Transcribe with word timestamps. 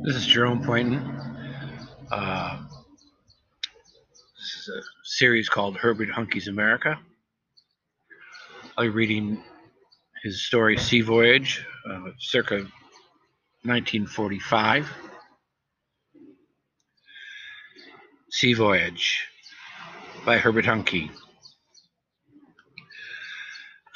This 0.00 0.14
is 0.14 0.26
Jerome 0.26 0.62
Poynton. 0.64 0.98
Uh, 2.10 2.56
this 4.36 4.54
is 4.54 4.68
a 4.68 4.80
series 5.02 5.48
called 5.48 5.76
Herbert 5.76 6.08
Huncke's 6.08 6.46
America. 6.46 6.96
I'll 8.76 8.84
be 8.84 8.90
reading 8.90 9.42
his 10.22 10.46
story 10.46 10.76
Sea 10.76 11.00
Voyage, 11.00 11.66
uh, 11.90 12.10
circa 12.18 12.58
1945. 13.64 14.88
Sea 18.30 18.54
Voyage 18.54 19.26
by 20.24 20.38
Herbert 20.38 20.64
Huncke. 20.64 21.10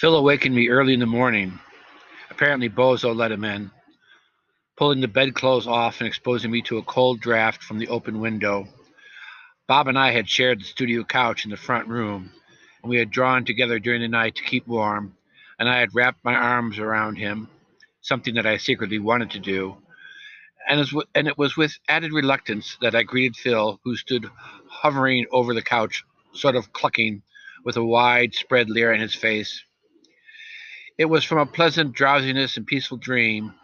Phil 0.00 0.16
awakened 0.16 0.54
me 0.54 0.68
early 0.68 0.94
in 0.94 1.00
the 1.00 1.06
morning. 1.06 1.60
Apparently, 2.28 2.68
Bozo 2.68 3.14
let 3.14 3.30
him 3.30 3.44
in 3.44 3.70
pulling 4.76 5.00
the 5.00 5.08
bedclothes 5.08 5.66
off 5.66 6.00
and 6.00 6.08
exposing 6.08 6.50
me 6.50 6.62
to 6.62 6.78
a 6.78 6.82
cold 6.82 7.20
draft 7.20 7.62
from 7.62 7.78
the 7.78 7.88
open 7.88 8.20
window. 8.20 8.66
Bob 9.68 9.88
and 9.88 9.98
I 9.98 10.10
had 10.12 10.28
shared 10.28 10.60
the 10.60 10.64
studio 10.64 11.04
couch 11.04 11.44
in 11.44 11.50
the 11.50 11.56
front 11.56 11.88
room, 11.88 12.32
and 12.82 12.90
we 12.90 12.98
had 12.98 13.10
drawn 13.10 13.44
together 13.44 13.78
during 13.78 14.00
the 14.00 14.08
night 14.08 14.34
to 14.36 14.42
keep 14.42 14.66
warm, 14.66 15.16
and 15.58 15.68
I 15.68 15.78
had 15.78 15.94
wrapped 15.94 16.24
my 16.24 16.34
arms 16.34 16.78
around 16.78 17.16
him, 17.16 17.48
something 18.00 18.34
that 18.34 18.46
I 18.46 18.56
secretly 18.56 18.98
wanted 18.98 19.30
to 19.32 19.38
do. 19.38 19.76
And, 20.68 20.80
it 20.80 21.38
was 21.38 21.56
with 21.56 21.78
added 21.88 22.12
reluctance 22.12 22.76
that 22.80 22.94
I 22.94 23.02
greeted 23.02 23.36
Phil, 23.36 23.80
who 23.84 23.96
stood 23.96 24.26
hovering 24.68 25.26
over 25.30 25.54
the 25.54 25.62
couch, 25.62 26.04
sort 26.32 26.56
of 26.56 26.72
clucking, 26.72 27.22
with 27.64 27.76
a 27.76 27.84
wide 27.84 28.34
spread 28.34 28.70
leer 28.70 28.92
in 28.92 29.00
his 29.00 29.14
face. 29.14 29.62
It 30.98 31.04
was 31.06 31.24
from 31.24 31.38
a 31.38 31.46
pleasant 31.46 31.94
drowsiness 31.94 32.56
and 32.56 32.66
peaceful 32.66 32.96
dream 32.96 33.54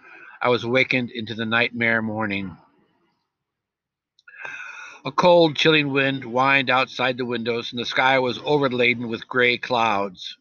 I 0.40 0.50
was 0.50 0.62
awakened 0.62 1.10
into 1.10 1.34
the 1.34 1.44
nightmare 1.44 2.00
morning. 2.00 2.56
A 5.04 5.10
cold, 5.10 5.56
chilling 5.56 5.92
wind 5.92 6.22
whined 6.22 6.70
outside 6.70 7.16
the 7.16 7.24
windows, 7.24 7.72
and 7.72 7.80
the 7.80 7.84
sky 7.84 8.20
was 8.20 8.38
overladen 8.44 9.08
with 9.08 9.26
gray 9.26 9.58
clouds. 9.58 10.36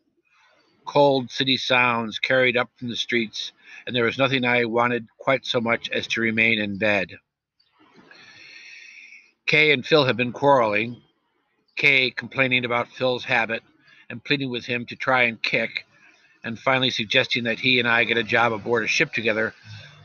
Cold 0.86 1.32
city 1.32 1.58
sounds 1.58 2.20
carried 2.20 2.56
up 2.56 2.70
from 2.76 2.90
the 2.90 2.96
streets, 2.96 3.52
and 3.86 3.96
there 3.96 4.04
was 4.04 4.20
nothing 4.20 4.46
I 4.46 4.66
wanted 4.66 5.08
quite 5.18 5.48
so 5.48 5.60
much 5.60 5.90
as 5.90 6.06
to 6.10 6.22
remain 6.22 6.60
in 6.60 6.78
bed. 6.78 7.18
Kay 9.48 9.72
and 9.72 9.86
Phil 9.86 10.06
had 10.06 10.18
been 10.18 10.32
quarreling, 10.32 11.02
Kay 11.76 12.12
complaining 12.12 12.66
about 12.66 12.90
Phil's 12.90 13.24
habit 13.24 13.64
and 14.10 14.24
pleading 14.24 14.52
with 14.52 14.66
him 14.66 14.86
to 14.88 14.96
try 14.96 15.24
and 15.24 15.42
kick, 15.42 15.88
and 16.44 16.60
finally 16.60 16.92
suggesting 16.92 17.46
that 17.46 17.60
he 17.60 17.80
and 17.80 17.88
I 17.88 18.04
get 18.04 18.18
a 18.18 18.24
job 18.24 18.54
aboard 18.54 18.84
a 18.84 18.88
ship 18.88 19.12
together 19.12 19.56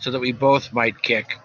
so 0.03 0.11
that 0.11 0.21
we 0.21 0.33
both 0.33 0.73
might 0.73 1.01
kick. 1.01 1.39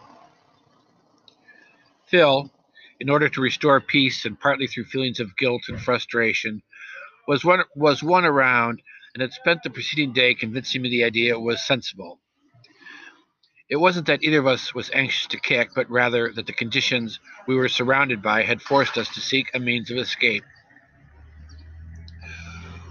Phil, 2.08 2.52
in 3.00 3.10
order 3.10 3.30
to 3.30 3.42
restore 3.42 3.80
peace 3.80 4.26
and 4.26 4.40
partly 4.40 4.66
through 4.66 4.86
feelings 4.86 5.20
of 5.20 5.38
guilt 5.38 5.62
and 5.68 5.80
frustration, 5.80 6.64
was 7.28 7.46
one 7.46 7.62
was 7.76 8.02
one 8.02 8.26
around 8.26 8.82
and 9.14 9.22
had 9.22 9.32
spent 9.32 9.62
the 9.62 9.70
preceding 9.70 10.12
day 10.12 10.34
convincing 10.34 10.82
me 10.82 10.90
the 10.90 11.04
idea 11.04 11.40
was 11.40 11.62
sensible. 11.66 12.20
It 13.70 13.76
wasn't 13.76 14.08
that 14.08 14.24
either 14.24 14.40
of 14.40 14.48
us 14.48 14.74
was 14.74 14.90
anxious 14.92 15.28
to 15.28 15.40
kick, 15.40 15.70
but 15.76 15.90
rather 15.90 16.32
that 16.34 16.48
the 16.48 16.54
conditions 16.54 17.20
we 17.48 17.56
were 17.56 17.70
surrounded 17.70 18.22
by 18.22 18.44
had 18.44 18.62
forced 18.62 18.98
us 18.98 19.10
to 19.10 19.22
seek 19.22 19.52
a 19.54 19.60
means 19.60 19.92
of 19.92 19.98
escape. 19.98 20.44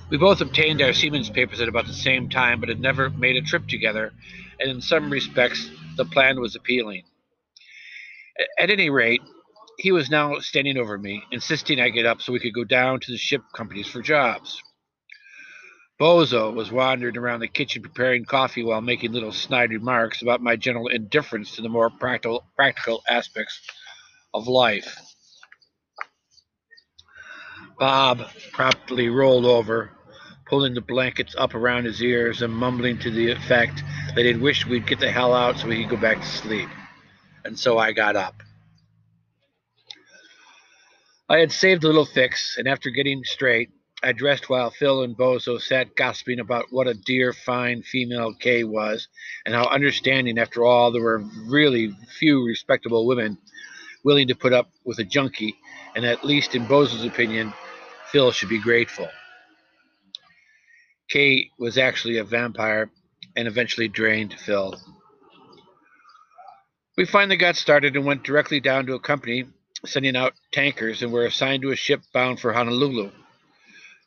We 0.09 0.19
both 0.19 0.41
obtained 0.41 0.81
our 0.83 0.93
seaman's 0.93 1.31
papers 1.31 1.61
at 1.61 1.69
about 1.69 1.87
the 1.87 1.93
same 1.93 2.29
time, 2.29 2.61
but 2.61 2.69
had 2.69 2.81
never 2.81 3.11
made 3.11 3.37
a 3.37 3.43
trip 3.43 3.67
together, 3.67 4.13
and 4.61 4.71
in 4.71 4.81
some 4.81 5.11
respects 5.11 5.69
the 5.97 6.05
plan 6.05 6.41
was 6.41 6.55
appealing. 6.55 7.03
At 8.59 8.71
any 8.71 8.89
rate, 8.89 9.23
he 9.79 9.91
was 9.91 10.09
now 10.09 10.39
standing 10.39 10.79
over 10.79 10.97
me, 10.97 11.25
insisting 11.33 11.81
I 11.81 11.89
get 11.89 12.07
up 12.07 12.23
so 12.23 12.33
we 12.33 12.39
could 12.39 12.55
go 12.55 12.63
down 12.63 13.01
to 13.01 13.11
the 13.11 13.19
ship 13.19 13.43
companies 13.53 13.89
for 13.89 14.01
jobs. 14.01 14.63
Bozo 16.01 16.55
was 16.55 16.71
wandering 16.71 17.17
around 17.17 17.41
the 17.41 17.49
kitchen 17.49 17.83
preparing 17.83 18.27
coffee 18.27 18.63
while 18.63 18.83
making 18.83 19.13
little 19.13 19.33
snide 19.33 19.71
remarks 19.71 20.23
about 20.23 20.43
my 20.43 20.55
general 20.55 20.87
indifference 20.87 21.57
to 21.57 21.63
the 21.63 21.69
more 21.69 21.91
practical, 21.91 22.47
practical 22.55 23.03
aspects 23.09 23.61
of 24.33 24.47
life. 24.47 24.99
Bob 27.79 28.29
promptly 28.53 29.09
rolled 29.09 29.47
over, 29.47 29.96
pulling 30.47 30.75
the 30.75 30.81
blankets 30.81 31.35
up 31.37 31.55
around 31.55 31.85
his 31.85 32.03
ears 32.03 32.43
and 32.43 32.53
mumbling 32.53 32.99
to 32.99 33.11
the 33.11 33.31
effect 33.31 33.83
that 34.15 34.25
he'd 34.25 34.41
wished 34.41 34.67
we'd 34.67 34.87
get 34.87 35.01
the 35.01 35.11
hell 35.11 35.35
out 35.35 35.59
so 35.59 35.69
he 35.69 35.83
could 35.83 35.91
go 35.91 36.01
back 36.01 36.21
to 36.21 36.27
sleep. 36.27 36.69
And 37.45 37.59
so 37.59 37.79
I 37.79 37.93
got 37.93 38.17
up. 38.17 38.43
I 41.29 41.39
had 41.39 41.51
saved 41.51 41.83
a 41.83 41.89
little 41.89 42.05
fix, 42.05 42.57
and 42.57 42.69
after 42.69 42.91
getting 42.91 43.25
straight, 43.25 43.71
I 44.03 44.13
dressed 44.13 44.49
while 44.49 44.71
Phil 44.71 45.03
and 45.03 45.17
Bozo 45.17 45.61
sat 45.61 45.97
gossiping 45.97 46.39
about 46.39 46.67
what 46.71 46.87
a 46.87 46.95
dear, 46.95 47.33
fine 47.33 47.83
female 47.83 48.35
Kay 48.35 48.63
was, 48.63 49.09
and 49.45 49.53
how 49.53 49.67
understanding, 49.67 50.39
after 50.39 50.65
all, 50.65 50.93
there 50.93 51.03
were 51.03 51.25
really 51.49 51.97
few 52.19 52.45
respectable 52.47 53.07
women 53.07 53.39
willing 54.05 54.29
to 54.29 54.37
put 54.37 54.53
up 54.53 54.71
with 54.85 55.01
a 55.01 55.05
junkie, 55.05 55.57
and 55.97 56.05
at 56.05 56.25
least 56.25 56.55
in 56.55 56.67
Bozo's 56.67 57.05
opinion, 57.05 57.53
Phil 58.13 58.31
should 58.31 58.49
be 58.49 58.61
grateful. 58.61 59.09
Kay 61.09 61.51
was 61.59 61.79
actually 61.79 62.19
a 62.19 62.25
vampire 62.25 62.91
and 63.37 63.47
eventually 63.47 63.89
drained 63.89 64.35
Phil. 64.35 64.81
We 66.97 67.05
finally 67.05 67.37
got 67.37 67.57
started 67.57 67.95
and 67.95 68.05
went 68.05 68.25
directly 68.25 68.61
down 68.61 68.87
to 68.87 68.95
a 68.95 69.01
company 69.01 69.45
sending 69.85 70.17
out 70.17 70.35
tankers 70.53 71.03
and 71.03 71.13
were 71.13 71.27
assigned 71.27 71.63
to 71.63 71.71
a 71.71 71.77
ship 71.77 72.01
bound 72.13 72.41
for 72.41 72.53
Honolulu. 72.53 73.11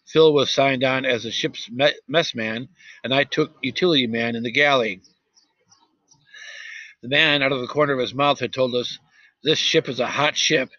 Phil 0.08 0.34
was 0.34 0.50
signed 0.50 0.84
on 0.84 1.06
as 1.06 1.26
a 1.26 1.32
ship's 1.32 1.70
mess 2.08 2.34
man, 2.34 2.68
and 3.04 3.14
I 3.14 3.24
took 3.24 3.56
utility 3.62 4.08
man 4.08 4.36
in 4.36 4.42
the 4.42 4.52
galley. 4.52 5.02
The 7.04 7.10
man, 7.10 7.44
out 7.44 7.52
of 7.52 7.62
the 7.62 7.68
corner 7.68 7.94
of 7.94 8.00
his 8.00 8.14
mouth, 8.14 8.40
had 8.40 8.52
told 8.52 8.74
us 8.76 8.98
this 9.44 9.60
ship 9.60 9.88
is 9.88 10.00
a 10.00 10.08
hot 10.08 10.36
ship, 10.36 10.70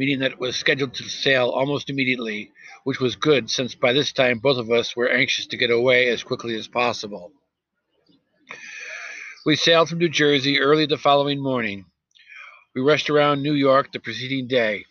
meaning 0.00 0.20
that 0.20 0.32
it 0.32 0.40
was 0.40 0.56
scheduled 0.56 0.94
to 0.94 1.06
sail 1.10 1.50
almost 1.50 1.90
immediately, 1.90 2.50
which 2.84 3.00
was 3.00 3.16
good 3.16 3.50
since 3.50 3.74
by 3.74 3.92
this 3.92 4.12
time 4.12 4.38
both 4.38 4.56
of 4.56 4.70
us 4.70 4.96
were 4.96 5.10
anxious 5.10 5.46
to 5.46 5.58
get 5.58 5.70
away 5.70 6.08
as 6.08 6.22
quickly 6.22 6.54
as 6.58 6.66
possible. 6.66 7.30
We 9.44 9.56
sailed 9.56 9.90
from 9.90 9.98
New 9.98 10.08
Jersey 10.08 10.58
early 10.58 10.86
the 10.86 10.96
following 10.96 11.42
morning. 11.42 11.84
We 12.74 12.80
rushed 12.80 13.10
around 13.10 13.42
New 13.42 13.52
York 13.52 13.92
the 13.92 14.00
preceding 14.00 14.48
day, 14.48 14.86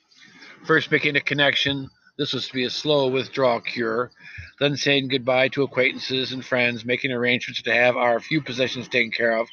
first 0.68 0.92
making 0.92 1.16
a 1.16 1.22
connection. 1.22 1.90
This 2.20 2.34
was 2.34 2.47
to 2.47 2.53
be 2.53 2.66
a 2.66 2.70
slow 2.70 3.08
withdrawal 3.08 3.62
cure, 3.62 4.12
then 4.59 4.78
saying 4.78 5.08
goodbye 5.08 5.47
to 5.50 5.64
acquaintances 5.64 6.34
and 6.34 6.46
friends, 6.46 6.86
making 6.86 7.12
arrangements 7.12 7.64
to 7.64 7.74
have 7.74 7.97
our 7.97 8.20
few 8.20 8.44
possessions 8.44 8.88
taken 8.88 9.09
care 9.09 9.40
of 9.40 9.47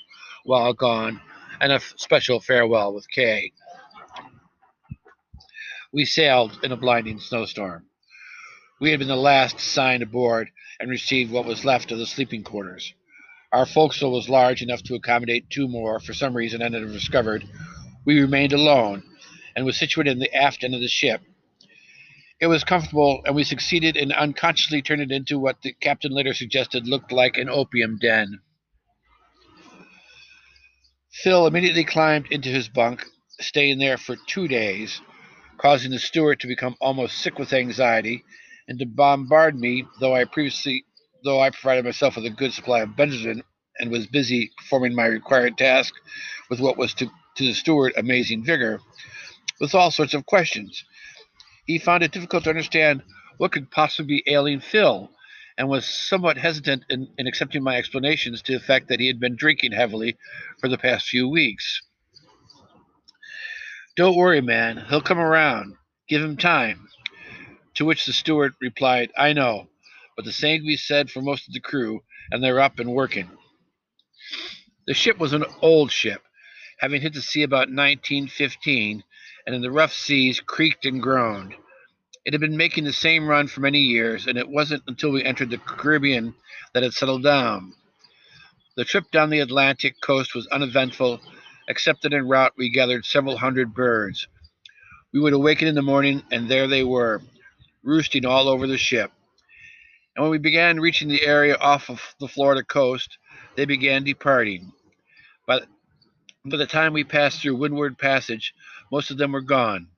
while 0.45 0.75
gone, 0.75 1.23
and 1.63 1.73
a 1.73 1.81
special 1.81 2.41
farewell 2.41 2.93
with 2.93 3.09
Kay. 3.09 3.53
We 5.93 6.05
sailed 6.05 6.59
in 6.63 6.73
a 6.73 6.77
blinding 6.77 7.21
snowstorm. 7.21 7.87
We 8.81 8.91
had 8.91 8.99
been 8.99 9.09
the 9.09 9.17
last 9.17 9.61
signed 9.61 10.03
aboard 10.03 10.51
and 10.79 10.91
received 10.91 11.31
what 11.31 11.47
was 11.47 11.65
left 11.65 11.93
of 11.93 11.99
the 11.99 12.07
sleeping 12.07 12.43
quarters. 12.43 12.93
Our 13.53 13.65
forecastle 13.65 14.13
was 14.13 14.29
large 14.29 14.63
enough 14.63 14.83
to 14.85 14.95
accommodate 14.95 15.49
two 15.49 15.69
more. 15.69 16.01
For 16.01 16.13
some 16.13 16.37
reason 16.37 16.63
I 16.63 16.69
never 16.69 16.87
discovered, 16.87 17.49
we 18.05 18.21
remained 18.21 18.53
alone 18.53 19.03
and 19.55 19.65
was 19.65 19.79
situated 19.79 20.11
in 20.13 20.19
the 20.19 20.35
aft 20.35 20.63
end 20.63 20.75
of 20.75 20.81
the 20.81 20.89
ship. 20.89 21.23
It 22.39 22.49
was 22.49 22.65
comfortable, 22.65 23.23
and 23.25 23.35
we 23.35 23.45
succeeded 23.45 23.97
in 23.97 24.13
unconsciously 24.13 24.83
turning 24.83 25.11
it 25.11 25.15
into 25.15 25.39
what 25.39 25.63
the 25.63 25.73
captain 25.73 26.13
later 26.13 26.35
suggested 26.35 26.87
looked 26.87 27.11
like 27.11 27.39
an 27.39 27.49
opium 27.49 27.99
den. 27.99 28.41
Phil 31.11 31.47
immediately 31.47 31.85
climbed 31.85 32.27
into 32.31 32.51
his 32.51 32.69
bunk, 32.69 33.07
staying 33.41 33.79
there 33.79 33.97
for 33.97 34.17
two 34.27 34.49
days, 34.49 35.01
causing 35.59 35.91
the 35.91 35.99
steward 35.99 36.41
to 36.41 36.47
become 36.47 36.77
almost 36.81 37.19
sick 37.19 37.39
with 37.39 37.53
anxiety 37.53 38.25
and 38.69 38.79
to 38.79 38.87
bombard 38.87 39.59
me, 39.59 39.85
though 40.01 40.15
I 40.15 40.25
previously 40.25 40.85
though 41.25 41.41
I 41.41 41.51
provided 41.51 41.85
myself 41.85 42.17
with 42.17 42.27
a 42.27 42.31
good 42.31 42.53
supply 42.53 42.81
of 42.81 42.91
Benzedrine 42.91 43.43
and 43.79 43.91
was 43.91 44.07
busy 44.07 44.53
performing 44.59 44.95
my 44.95 45.07
required 45.07 45.59
task 45.59 45.93
with 46.49 46.61
what 46.61 46.77
was 46.77 46.95
to, 46.95 47.07
to 47.07 47.45
the 47.45 47.55
steward 47.55 47.93
amazing 47.97 48.45
vigor, 48.45 48.81
with 49.61 49.75
all 49.75 49.91
sorts 49.91 50.15
of 50.15 50.27
questions. 50.27 50.85
He 51.67 51.79
found 51.79 52.05
it 52.05 52.13
difficult 52.13 52.45
to 52.45 52.51
understand 52.51 53.03
what 53.39 53.53
could 53.53 53.71
possibly 53.71 54.23
be 54.25 54.33
ailing 54.33 54.61
Phil, 54.61 55.11
and 55.59 55.69
was 55.69 55.87
somewhat 55.87 56.37
hesitant 56.39 56.85
in, 56.91 57.09
in 57.19 57.27
accepting 57.27 57.63
my 57.63 57.77
explanations 57.77 58.43
to 58.43 58.53
the 58.53 58.65
fact 58.65 58.89
that 58.89 59.01
he 59.01 59.07
had 59.07 59.19
been 59.19 59.37
drinking 59.37 59.73
heavily 59.73 60.17
for 60.61 60.69
the 60.69 60.79
past 60.79 61.09
few 61.09 61.29
weeks. 61.29 61.83
Don't 63.97 64.17
worry, 64.17 64.43
man. 64.43 64.85
He'll 64.91 65.01
come 65.01 65.19
around. 65.19 65.75
Give 66.07 66.23
him 66.23 66.37
time. 66.37 66.89
To 67.77 67.87
which 67.87 68.05
the 68.05 68.13
steward 68.13 68.55
replied, 68.61 69.11
I 69.17 69.33
know, 69.33 69.69
but 70.17 70.25
the 70.27 70.33
same 70.33 70.61
can 70.61 70.67
be 70.67 70.77
said 70.77 71.11
for 71.11 71.23
most 71.23 71.49
of 71.49 71.55
the 71.55 71.61
crew, 71.61 72.03
and 72.31 72.43
they're 72.43 72.61
up 72.61 72.79
and 72.79 72.93
working. 72.93 73.31
The 74.87 74.95
ship 74.95 75.19
was 75.19 75.33
an 75.33 75.45
old 75.63 75.91
ship, 75.91 76.23
having 76.79 77.01
hit 77.01 77.15
the 77.15 77.23
sea 77.23 77.43
about 77.43 77.71
1915, 77.71 79.03
and 79.47 79.55
in 79.55 79.63
the 79.63 79.71
rough 79.71 79.95
seas 79.95 80.41
creaked 80.41 80.85
and 80.85 81.03
groaned. 81.03 81.55
It 82.25 82.35
had 82.35 82.41
been 82.41 82.57
making 82.57 82.85
the 82.85 82.93
same 82.93 83.27
run 83.27 83.47
for 83.47 83.61
many 83.61 83.81
years, 83.81 84.27
and 84.27 84.37
it 84.37 84.49
wasn't 84.49 84.83
until 84.87 85.11
we 85.11 85.25
entered 85.25 85.51
the 85.51 85.59
Caribbean 85.59 86.35
that 86.75 86.83
it 86.83 86.93
settled 86.93 87.23
down. 87.23 87.73
The 88.77 88.85
trip 88.85 89.11
down 89.11 89.31
the 89.31 89.41
Atlantic 89.41 90.01
coast 90.03 90.35
was 90.35 90.47
uneventful, 90.49 91.21
except 91.69 92.03
that 92.03 92.13
en 92.13 92.29
route 92.29 92.53
we 92.57 92.71
gathered 92.71 93.05
several 93.05 93.37
hundred 93.37 93.75
birds. 93.75 94.29
We 95.13 95.21
would 95.21 95.33
awaken 95.33 95.69
in 95.69 95.75
the 95.75 95.83
morning, 95.83 96.23
and 96.31 96.49
there 96.49 96.67
they 96.67 96.85
were, 96.85 97.23
roosting 97.83 98.27
all 98.27 98.49
over 98.49 98.67
the 98.67 98.79
ship. 98.79 99.11
And 100.15 100.23
when 100.23 100.31
we 100.31 100.39
began 100.39 100.81
reaching 100.81 101.09
the 101.09 101.27
area 101.27 101.57
off 101.57 101.91
of 101.91 102.03
the 102.21 102.29
Florida 102.29 102.63
coast, 102.65 103.19
they 103.55 103.65
began 103.65 104.05
departing. 104.05 104.73
But 105.47 105.67
by 106.45 106.57
the 106.57 106.67
time 106.67 106.93
we 106.93 107.05
passed 107.05 107.41
through 107.41 107.57
Windward 107.57 107.99
Passage, 107.99 108.55
most 108.91 109.11
of 109.11 109.19
them 109.19 109.33
were 109.33 109.41
gone. 109.41 109.89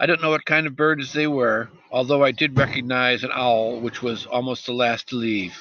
I 0.00 0.06
don't 0.06 0.20
know 0.20 0.30
what 0.30 0.44
kind 0.44 0.66
of 0.66 0.76
birds 0.76 1.12
they 1.12 1.26
were, 1.26 1.70
although 1.90 2.24
I 2.24 2.32
did 2.32 2.58
recognize 2.58 3.22
an 3.22 3.30
owl, 3.32 3.80
which 3.80 4.02
was 4.02 4.26
almost 4.26 4.66
the 4.66 4.72
last 4.72 5.08
to 5.08 5.16
leave. 5.16 5.56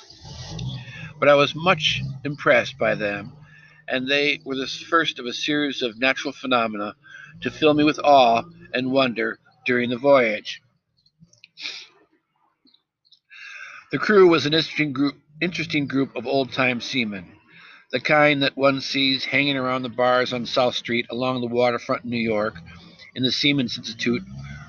But 1.19 1.29
I 1.29 1.35
was 1.35 1.53
much 1.55 2.01
impressed 2.25 2.77
by 2.77 2.95
them, 2.95 3.31
and 3.87 4.07
they 4.07 4.39
were 4.45 4.55
the 4.55 4.67
first 4.67 5.19
of 5.19 5.25
a 5.25 5.33
series 5.33 5.81
of 5.81 5.99
natural 5.99 6.33
phenomena 6.33 6.95
to 7.41 7.51
fill 7.51 7.73
me 7.73 7.83
with 7.83 7.99
awe 8.03 8.43
and 8.73 8.91
wonder 8.91 9.39
during 9.65 9.89
the 9.89 9.97
voyage. 9.97 10.61
The 13.91 13.99
crew 13.99 14.27
was 14.27 14.45
an 14.45 14.53
interesting 14.53 14.93
group, 14.93 15.15
interesting 15.41 15.87
group 15.87 16.15
of 16.15 16.25
old 16.25 16.51
time 16.51 16.81
seamen 16.81 17.33
the 17.93 17.99
kind 17.99 18.41
that 18.41 18.57
one 18.57 18.81
sees 18.81 19.23
hanging 19.23 19.55
around 19.55 19.83
the 19.83 19.89
bars 19.89 20.33
on 20.33 20.47
South 20.47 20.73
Street 20.73 21.05
along 21.11 21.39
the 21.39 21.47
waterfront 21.47 22.03
in 22.03 22.09
New 22.09 22.17
York, 22.17 22.55
in 23.13 23.21
the 23.21 23.31
Seamen's 23.31 23.77
Institute, 23.77 24.23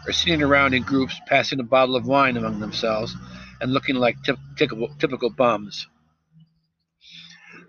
or 0.07 0.13
sitting 0.13 0.43
around 0.43 0.75
in 0.75 0.83
groups 0.83 1.19
passing 1.27 1.59
a 1.59 1.65
bottle 1.65 1.97
of 1.97 2.07
wine 2.07 2.37
among 2.37 2.61
themselves 2.61 3.17
and 3.63 3.73
looking 3.73 3.95
like 3.95 4.17
typical, 4.57 4.95
typical 4.99 5.31
bums. 5.31 5.87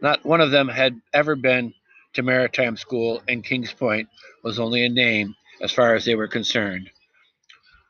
Not 0.02 0.26
one 0.26 0.42
of 0.42 0.52
them 0.52 0.68
had 0.68 1.02
ever 1.14 1.36
been 1.36 1.74
to 2.14 2.24
maritime 2.24 2.78
school, 2.78 3.22
and 3.28 3.44
Kings 3.44 3.74
Point 3.74 4.10
was 4.44 4.60
only 4.60 4.86
a 4.86 4.90
name 4.90 5.36
as 5.62 5.72
far 5.72 5.96
as 5.96 6.06
they 6.06 6.16
were 6.16 6.28
concerned. 6.28 6.90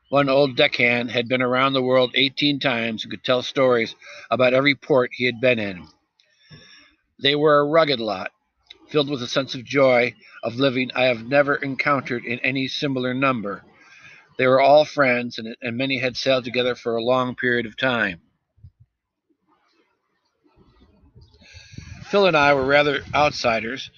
One 0.08 0.28
old 0.28 0.56
deckhand 0.56 1.10
had 1.10 1.28
been 1.28 1.42
around 1.42 1.72
the 1.72 1.82
world 1.82 2.12
18 2.14 2.60
times 2.60 3.02
and 3.02 3.10
could 3.10 3.24
tell 3.24 3.42
stories 3.42 3.96
about 4.30 4.54
every 4.54 4.74
port 4.74 5.10
he 5.12 5.26
had 5.26 5.40
been 5.40 5.58
in. 5.58 5.88
They 7.18 7.34
were 7.34 7.58
a 7.58 7.66
rugged 7.66 7.98
lot, 7.98 8.30
filled 8.88 9.10
with 9.10 9.22
a 9.22 9.26
sense 9.26 9.54
of 9.54 9.64
joy 9.64 10.14
of 10.42 10.56
living 10.56 10.92
I 10.94 11.04
have 11.04 11.26
never 11.26 11.56
encountered 11.56 12.24
in 12.24 12.38
any 12.40 12.68
similar 12.68 13.14
number. 13.14 13.64
They 14.38 14.46
were 14.46 14.60
all 14.60 14.84
friends, 14.84 15.38
and, 15.38 15.56
and 15.60 15.76
many 15.76 15.98
had 15.98 16.16
sailed 16.16 16.44
together 16.44 16.74
for 16.74 16.94
a 16.94 17.02
long 17.02 17.34
period 17.34 17.66
of 17.66 17.76
time. 17.76 18.20
Phil 22.10 22.26
and 22.26 22.36
I 22.36 22.54
were 22.54 22.64
rather 22.64 23.02
outsiders, 23.14 23.90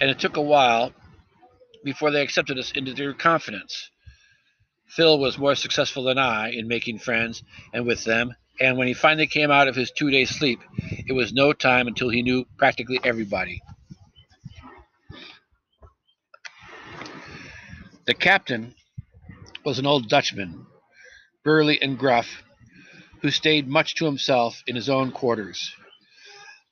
and 0.00 0.10
it 0.10 0.18
took 0.18 0.36
a 0.36 0.42
while 0.42 0.92
before 1.84 2.10
they 2.10 2.22
accepted 2.22 2.58
us 2.58 2.72
into 2.72 2.94
their 2.94 3.14
confidence. 3.14 3.90
Phil 4.88 5.18
was 5.18 5.38
more 5.38 5.54
successful 5.54 6.02
than 6.04 6.18
I 6.18 6.50
in 6.50 6.66
making 6.66 6.98
friends 6.98 7.44
and 7.72 7.86
with 7.86 8.02
them, 8.04 8.34
and 8.60 8.76
when 8.76 8.88
he 8.88 8.94
finally 8.94 9.28
came 9.28 9.52
out 9.52 9.68
of 9.68 9.76
his 9.76 9.92
two 9.92 10.10
days' 10.10 10.30
sleep, 10.30 10.60
it 11.06 11.12
was 11.12 11.32
no 11.32 11.52
time 11.52 11.86
until 11.86 12.08
he 12.08 12.22
knew 12.22 12.44
practically 12.58 12.98
everybody. 13.04 13.62
The 18.06 18.14
captain 18.14 18.74
was 19.64 19.78
an 19.78 19.86
old 19.86 20.08
Dutchman, 20.08 20.66
burly 21.44 21.80
and 21.80 21.98
gruff, 21.98 22.42
who 23.22 23.30
stayed 23.30 23.68
much 23.68 23.94
to 23.96 24.06
himself 24.06 24.62
in 24.66 24.74
his 24.76 24.88
own 24.88 25.12
quarters. 25.12 25.74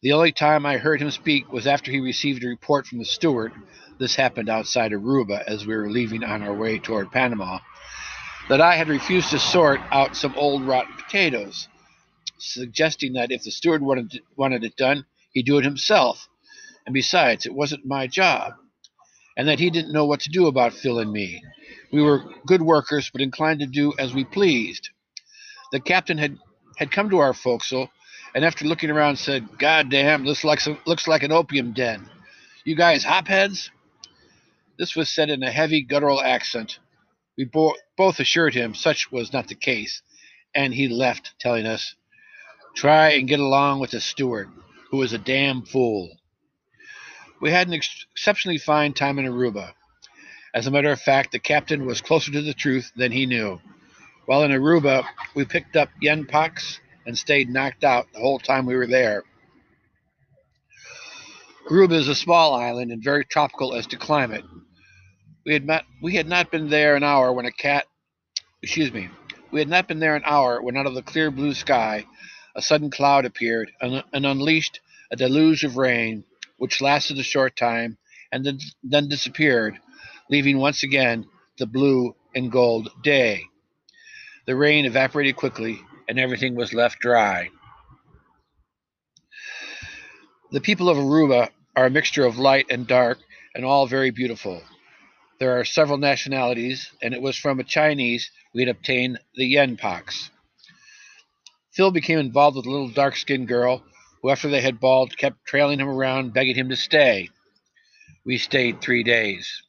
The 0.02 0.12
only 0.12 0.32
time 0.32 0.66
I 0.66 0.78
heard 0.78 1.00
him 1.00 1.10
speak 1.10 1.52
was 1.52 1.66
after 1.66 1.90
he 1.90 2.00
received 2.00 2.42
a 2.42 2.48
report 2.48 2.86
from 2.86 2.98
the 2.98 3.04
steward. 3.04 3.52
This 3.98 4.16
happened 4.16 4.48
outside 4.48 4.92
Aruba 4.92 5.44
as 5.46 5.64
we 5.64 5.76
were 5.76 5.90
leaving 5.90 6.24
on 6.24 6.42
our 6.42 6.54
way 6.54 6.78
toward 6.78 7.12
Panama. 7.12 7.60
That 8.48 8.60
I 8.60 8.74
had 8.74 8.88
refused 8.88 9.30
to 9.30 9.38
sort 9.38 9.80
out 9.92 10.16
some 10.16 10.34
old 10.34 10.66
rotten 10.66 10.94
potatoes 10.94 11.68
suggesting 12.42 13.12
that 13.12 13.30
if 13.30 13.42
the 13.44 13.50
steward 13.50 13.82
wanted, 13.82 14.20
wanted 14.36 14.64
it 14.64 14.76
done, 14.76 15.06
he'd 15.32 15.46
do 15.46 15.58
it 15.58 15.64
himself. 15.64 16.28
And 16.84 16.92
besides, 16.92 17.46
it 17.46 17.54
wasn't 17.54 17.86
my 17.86 18.06
job. 18.06 18.54
And 19.36 19.48
that 19.48 19.60
he 19.60 19.70
didn't 19.70 19.92
know 19.92 20.04
what 20.04 20.20
to 20.20 20.30
do 20.30 20.46
about 20.46 20.72
Phil 20.72 20.98
and 20.98 21.12
me. 21.12 21.42
We 21.92 22.02
were 22.02 22.24
good 22.46 22.62
workers, 22.62 23.08
but 23.10 23.22
inclined 23.22 23.60
to 23.60 23.66
do 23.66 23.94
as 23.98 24.12
we 24.12 24.24
pleased. 24.24 24.90
The 25.70 25.80
captain 25.80 26.18
had, 26.18 26.36
had 26.76 26.90
come 26.90 27.08
to 27.10 27.18
our 27.18 27.32
forecastle, 27.32 27.90
and 28.34 28.44
after 28.44 28.64
looking 28.64 28.90
around, 28.90 29.16
said, 29.16 29.58
God 29.58 29.90
damn, 29.90 30.24
this 30.24 30.44
looks 30.44 30.66
like, 30.66 30.86
looks 30.86 31.06
like 31.06 31.22
an 31.22 31.32
opium 31.32 31.72
den. 31.72 32.08
You 32.64 32.76
guys 32.76 33.04
hopheads? 33.04 33.70
This 34.78 34.96
was 34.96 35.10
said 35.10 35.30
in 35.30 35.42
a 35.42 35.50
heavy 35.50 35.82
guttural 35.82 36.20
accent. 36.20 36.78
We 37.36 37.44
bo- 37.44 37.76
both 37.96 38.20
assured 38.20 38.54
him 38.54 38.74
such 38.74 39.12
was 39.12 39.32
not 39.32 39.48
the 39.48 39.54
case, 39.54 40.02
and 40.54 40.72
he 40.72 40.88
left, 40.88 41.34
telling 41.40 41.66
us, 41.66 41.94
Try 42.74 43.10
and 43.10 43.28
get 43.28 43.40
along 43.40 43.80
with 43.80 43.90
the 43.90 44.00
steward, 44.00 44.50
who 44.90 45.02
is 45.02 45.12
a 45.12 45.18
damn 45.18 45.62
fool. 45.62 46.10
We 47.40 47.50
had 47.50 47.68
an 47.68 47.74
ex- 47.74 48.06
exceptionally 48.12 48.58
fine 48.58 48.94
time 48.94 49.18
in 49.18 49.26
Aruba. 49.26 49.72
As 50.54 50.66
a 50.66 50.70
matter 50.70 50.90
of 50.90 51.00
fact, 51.00 51.32
the 51.32 51.38
captain 51.38 51.84
was 51.86 52.00
closer 52.00 52.32
to 52.32 52.42
the 52.42 52.54
truth 52.54 52.92
than 52.96 53.12
he 53.12 53.26
knew. 53.26 53.60
While 54.26 54.44
in 54.44 54.50
Aruba, 54.50 55.04
we 55.34 55.44
picked 55.44 55.76
up 55.76 55.88
yen 56.00 56.26
pox 56.26 56.80
and 57.06 57.16
stayed 57.16 57.48
knocked 57.48 57.84
out 57.84 58.06
the 58.12 58.20
whole 58.20 58.38
time 58.38 58.66
we 58.66 58.76
were 58.76 58.86
there. 58.86 59.24
Aruba 61.70 61.92
is 61.92 62.08
a 62.08 62.14
small 62.14 62.54
island 62.54 62.90
and 62.90 63.02
very 63.02 63.24
tropical 63.24 63.74
as 63.74 63.86
to 63.88 63.96
climate. 63.96 64.44
We 65.46 65.52
had 65.52 65.66
not, 65.66 65.84
we 66.02 66.14
had 66.14 66.28
not 66.28 66.50
been 66.50 66.68
there 66.68 66.96
an 66.96 67.02
hour 67.02 67.32
when 67.32 67.46
a 67.46 67.52
cat, 67.52 67.86
excuse 68.62 68.92
me, 68.92 69.08
we 69.50 69.60
had 69.60 69.68
not 69.68 69.88
been 69.88 70.00
there 70.00 70.16
an 70.16 70.22
hour 70.24 70.60
when 70.60 70.76
out 70.76 70.86
of 70.86 70.94
the 70.94 71.02
clear 71.02 71.30
blue 71.30 71.54
sky 71.54 72.04
a 72.54 72.62
sudden 72.62 72.90
cloud 72.90 73.24
appeared 73.24 73.70
and, 73.80 74.02
and 74.12 74.26
unleashed 74.26 74.80
a 75.10 75.16
deluge 75.16 75.64
of 75.64 75.76
rain, 75.76 76.24
which 76.58 76.80
lasted 76.80 77.18
a 77.18 77.22
short 77.22 77.56
time 77.56 77.96
and 78.32 78.44
then, 78.44 78.58
then 78.82 79.08
disappeared, 79.08 79.78
leaving 80.30 80.58
once 80.58 80.82
again 80.82 81.26
the 81.58 81.66
blue 81.66 82.14
and 82.34 82.50
gold 82.50 82.90
day. 83.02 83.42
The 84.46 84.56
rain 84.56 84.84
evaporated 84.84 85.36
quickly, 85.36 85.80
and 86.12 86.20
everything 86.20 86.54
was 86.54 86.74
left 86.74 87.00
dry. 87.00 87.48
The 90.50 90.60
people 90.60 90.90
of 90.90 90.98
Aruba 90.98 91.48
are 91.74 91.86
a 91.86 91.90
mixture 91.90 92.26
of 92.26 92.36
light 92.36 92.66
and 92.68 92.86
dark, 92.86 93.18
and 93.54 93.64
all 93.64 93.86
very 93.86 94.10
beautiful. 94.10 94.62
There 95.40 95.58
are 95.58 95.64
several 95.64 95.96
nationalities, 95.96 96.92
and 97.00 97.14
it 97.14 97.22
was 97.22 97.38
from 97.38 97.58
a 97.58 97.64
Chinese 97.64 98.30
we 98.52 98.60
had 98.60 98.68
obtained 98.68 99.20
the 99.36 99.46
yen 99.46 99.78
pox. 99.78 100.28
Phil 101.72 101.90
became 101.90 102.18
involved 102.18 102.58
with 102.58 102.66
a 102.66 102.70
little 102.70 102.90
dark 102.90 103.16
skinned 103.16 103.48
girl 103.48 103.82
who, 104.20 104.28
after 104.28 104.50
they 104.50 104.60
had 104.60 104.80
balled, 104.80 105.16
kept 105.16 105.46
trailing 105.46 105.80
him 105.80 105.88
around, 105.88 106.34
begging 106.34 106.56
him 106.56 106.68
to 106.68 106.76
stay. 106.76 107.30
We 108.26 108.36
stayed 108.36 108.82
three 108.82 109.02
days. 109.02 109.62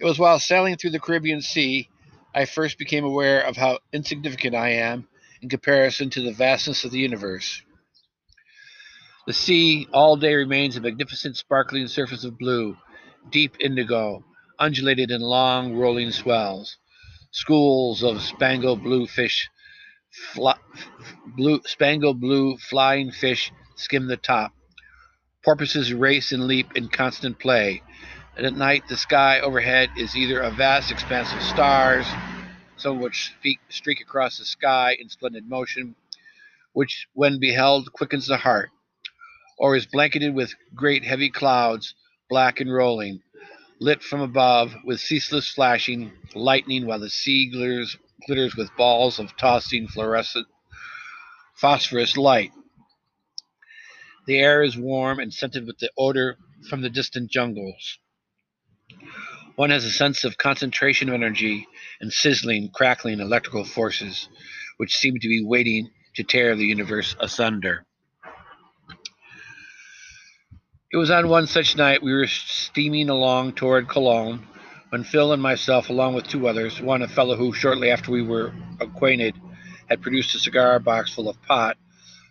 It 0.00 0.06
was 0.06 0.18
while 0.18 0.38
sailing 0.38 0.78
through 0.78 0.92
the 0.92 0.98
Caribbean 0.98 1.42
Sea 1.42 1.90
I 2.34 2.44
first 2.46 2.78
became 2.78 3.04
aware 3.04 3.40
of 3.40 3.56
how 3.56 3.80
insignificant 3.92 4.54
I 4.54 4.70
am 4.70 5.08
in 5.40 5.48
comparison 5.48 6.10
to 6.10 6.22
the 6.22 6.32
vastness 6.32 6.84
of 6.84 6.90
the 6.90 6.98
universe. 6.98 7.62
The 9.26 9.32
sea 9.32 9.86
all 9.92 10.16
day 10.16 10.34
remains 10.34 10.76
a 10.76 10.80
magnificent 10.80 11.36
sparkling 11.36 11.88
surface 11.88 12.24
of 12.24 12.38
blue, 12.38 12.76
deep 13.30 13.56
indigo, 13.60 14.24
undulated 14.58 15.10
in 15.10 15.20
long 15.20 15.74
rolling 15.74 16.10
swells. 16.10 16.78
Schools 17.30 18.02
of 18.02 18.22
spangled 18.22 18.82
blue 18.82 19.06
fish 19.06 19.48
Fly, 20.12 20.56
blue, 21.36 21.62
spangled 21.64 22.20
blue 22.20 22.58
flying 22.58 23.10
fish 23.10 23.50
skim 23.76 24.08
the 24.08 24.18
top. 24.18 24.52
Porpoises 25.42 25.94
race 25.94 26.32
and 26.32 26.46
leap 26.46 26.76
in 26.76 26.88
constant 26.88 27.38
play. 27.38 27.82
And 28.34 28.46
at 28.46 28.54
night, 28.54 28.88
the 28.88 28.96
sky 28.96 29.40
overhead 29.40 29.90
is 29.96 30.16
either 30.16 30.40
a 30.40 30.50
vast 30.50 30.90
expanse 30.90 31.32
of 31.34 31.42
stars, 31.42 32.06
some 32.78 32.96
of 32.96 33.02
which 33.02 33.34
streak 33.68 34.00
across 34.00 34.38
the 34.38 34.46
sky 34.46 34.96
in 34.98 35.10
splendid 35.10 35.46
motion, 35.46 35.96
which, 36.72 37.06
when 37.12 37.38
beheld, 37.38 37.92
quickens 37.92 38.26
the 38.26 38.38
heart, 38.38 38.70
or 39.58 39.76
is 39.76 39.84
blanketed 39.84 40.34
with 40.34 40.54
great 40.74 41.04
heavy 41.04 41.28
clouds, 41.28 41.94
black 42.30 42.58
and 42.58 42.72
rolling, 42.72 43.20
lit 43.78 44.02
from 44.02 44.22
above 44.22 44.74
with 44.82 44.98
ceaseless 44.98 45.50
flashing 45.50 46.10
lightning 46.34 46.86
while 46.86 47.00
the 47.00 47.10
sea 47.10 47.50
glitters 47.50 47.96
glitters 48.26 48.56
with 48.56 48.74
balls 48.76 49.18
of 49.18 49.36
tossing 49.36 49.86
fluorescent 49.88 50.46
phosphorus 51.56 52.16
light. 52.16 52.52
The 54.26 54.38
air 54.38 54.62
is 54.62 54.76
warm 54.76 55.18
and 55.18 55.34
scented 55.34 55.66
with 55.66 55.78
the 55.78 55.90
odor 55.98 56.38
from 56.70 56.80
the 56.80 56.88
distant 56.88 57.30
jungles. 57.30 57.98
One 59.56 59.70
has 59.70 59.84
a 59.84 59.90
sense 59.90 60.24
of 60.24 60.38
concentration 60.38 61.08
of 61.08 61.14
energy 61.14 61.66
and 62.00 62.10
sizzling, 62.12 62.70
crackling 62.72 63.20
electrical 63.20 63.64
forces, 63.64 64.28
which 64.78 64.96
seem 64.96 65.18
to 65.18 65.28
be 65.28 65.44
waiting 65.44 65.90
to 66.16 66.22
tear 66.22 66.56
the 66.56 66.64
universe 66.64 67.14
asunder. 67.20 67.84
It 70.90 70.96
was 70.96 71.10
on 71.10 71.28
one 71.28 71.46
such 71.46 71.76
night 71.76 72.02
we 72.02 72.12
were 72.12 72.26
steaming 72.26 73.10
along 73.10 73.52
toward 73.52 73.88
Colón 73.88 74.42
when 74.88 75.04
Phil 75.04 75.32
and 75.32 75.42
myself, 75.42 75.90
along 75.90 76.14
with 76.14 76.28
two 76.28 76.48
others, 76.48 76.80
one 76.80 77.02
a 77.02 77.08
fellow 77.08 77.36
who, 77.36 77.52
shortly 77.52 77.90
after 77.90 78.10
we 78.10 78.22
were 78.22 78.54
acquainted, 78.80 79.34
had 79.88 80.02
produced 80.02 80.34
a 80.34 80.38
cigar 80.38 80.78
box 80.78 81.12
full 81.12 81.28
of 81.28 81.42
pot, 81.42 81.76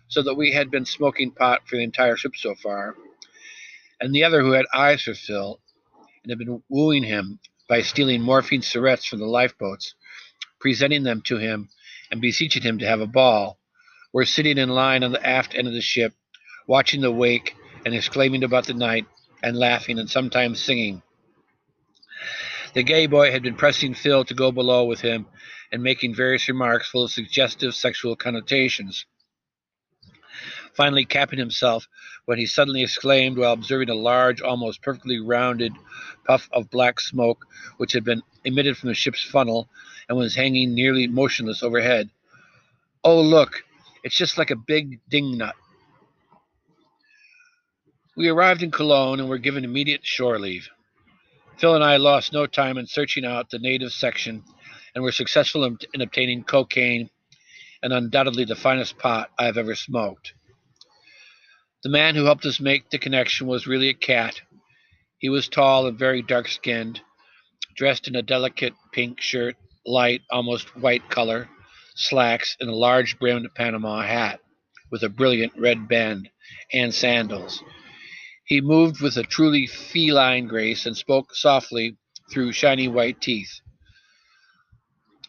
so 0.08 0.22
that 0.22 0.34
we 0.34 0.52
had 0.52 0.70
been 0.70 0.84
smoking 0.84 1.30
pot 1.30 1.62
for 1.66 1.76
the 1.76 1.82
entire 1.82 2.16
trip 2.16 2.36
so 2.36 2.54
far, 2.54 2.94
and 4.00 4.14
the 4.14 4.24
other 4.24 4.42
who 4.42 4.52
had 4.52 4.66
eyes 4.74 5.02
for 5.02 5.14
Phil 5.14 5.60
and 6.22 6.30
had 6.30 6.38
been 6.38 6.62
wooing 6.68 7.02
him 7.02 7.40
by 7.68 7.80
stealing 7.82 8.20
morphine 8.20 8.62
cigarettes 8.62 9.04
from 9.04 9.18
the 9.18 9.26
lifeboats, 9.26 9.94
presenting 10.60 11.02
them 11.02 11.22
to 11.22 11.38
him, 11.38 11.68
and 12.10 12.20
beseeching 12.20 12.62
him 12.62 12.78
to 12.78 12.86
have 12.86 13.00
a 13.00 13.06
ball, 13.06 13.58
were 14.12 14.24
sitting 14.24 14.58
in 14.58 14.68
line 14.68 15.02
on 15.02 15.12
the 15.12 15.26
aft 15.26 15.54
end 15.54 15.66
of 15.66 15.74
the 15.74 15.80
ship, 15.80 16.14
watching 16.66 17.00
the 17.00 17.10
wake 17.10 17.54
and 17.84 17.94
exclaiming 17.94 18.44
about 18.44 18.66
the 18.66 18.74
night 18.74 19.06
and 19.42 19.56
laughing 19.56 19.98
and 19.98 20.08
sometimes 20.08 20.60
singing. 20.60 21.02
The 22.74 22.82
gay 22.82 23.06
boy 23.06 23.32
had 23.32 23.42
been 23.42 23.56
pressing 23.56 23.94
Phil 23.94 24.24
to 24.24 24.34
go 24.34 24.52
below 24.52 24.84
with 24.84 25.00
him 25.00 25.26
and 25.72 25.82
making 25.82 26.14
various 26.14 26.48
remarks 26.48 26.88
full 26.88 27.04
of 27.04 27.10
suggestive 27.10 27.74
sexual 27.74 28.16
connotations. 28.16 29.06
Finally, 30.74 31.04
capping 31.04 31.38
himself 31.38 31.86
when 32.24 32.38
he 32.38 32.46
suddenly 32.46 32.82
exclaimed 32.82 33.36
while 33.36 33.52
observing 33.52 33.90
a 33.90 33.94
large, 33.94 34.40
almost 34.40 34.82
perfectly 34.82 35.20
rounded 35.20 35.72
puff 36.24 36.48
of 36.52 36.70
black 36.70 36.98
smoke 36.98 37.46
which 37.76 37.92
had 37.92 38.04
been 38.04 38.22
emitted 38.44 38.76
from 38.76 38.88
the 38.88 38.94
ship's 38.94 39.22
funnel 39.22 39.68
and 40.08 40.16
was 40.16 40.34
hanging 40.34 40.74
nearly 40.74 41.06
motionless 41.06 41.62
overhead. 41.62 42.08
Oh, 43.04 43.20
look, 43.20 43.64
it's 44.02 44.16
just 44.16 44.38
like 44.38 44.50
a 44.50 44.56
big 44.56 45.00
ding 45.08 45.36
nut. 45.36 45.54
We 48.16 48.28
arrived 48.28 48.62
in 48.62 48.70
Colón 48.70 49.20
and 49.20 49.28
were 49.28 49.38
given 49.38 49.64
immediate 49.64 50.04
shore 50.04 50.38
leave. 50.38 50.68
Phil 51.58 51.74
and 51.74 51.84
I 51.84 51.96
lost 51.96 52.32
no 52.32 52.46
time 52.46 52.78
in 52.78 52.86
searching 52.86 53.24
out 53.24 53.50
the 53.50 53.58
native 53.58 53.92
section 53.92 54.42
and 54.94 55.04
were 55.04 55.12
successful 55.12 55.64
in, 55.64 55.78
in 55.94 56.00
obtaining 56.00 56.44
cocaine 56.44 57.10
and 57.82 57.92
undoubtedly 57.92 58.44
the 58.44 58.56
finest 58.56 58.98
pot 58.98 59.30
I 59.38 59.46
have 59.46 59.58
ever 59.58 59.74
smoked. 59.74 60.34
The 61.82 61.88
man 61.88 62.14
who 62.14 62.26
helped 62.26 62.46
us 62.46 62.60
make 62.60 62.90
the 62.90 62.98
connection 62.98 63.48
was 63.48 63.66
really 63.66 63.88
a 63.88 63.94
cat. 63.94 64.40
He 65.18 65.28
was 65.28 65.48
tall 65.48 65.86
and 65.86 65.98
very 65.98 66.22
dark 66.22 66.46
skinned, 66.46 67.00
dressed 67.76 68.06
in 68.06 68.14
a 68.14 68.22
delicate 68.22 68.74
pink 68.92 69.20
shirt, 69.20 69.56
light, 69.84 70.22
almost 70.30 70.76
white 70.76 71.10
color, 71.10 71.48
slacks, 71.96 72.56
and 72.60 72.70
a 72.70 72.74
large 72.74 73.18
brimmed 73.18 73.52
Panama 73.56 74.02
hat 74.02 74.38
with 74.92 75.02
a 75.02 75.08
brilliant 75.08 75.54
red 75.58 75.88
band, 75.88 76.30
and 76.72 76.94
sandals. 76.94 77.64
He 78.44 78.60
moved 78.60 79.00
with 79.00 79.16
a 79.16 79.24
truly 79.24 79.66
feline 79.66 80.46
grace 80.46 80.86
and 80.86 80.96
spoke 80.96 81.34
softly 81.34 81.96
through 82.30 82.52
shiny 82.52 82.86
white 82.86 83.20
teeth. 83.20 83.60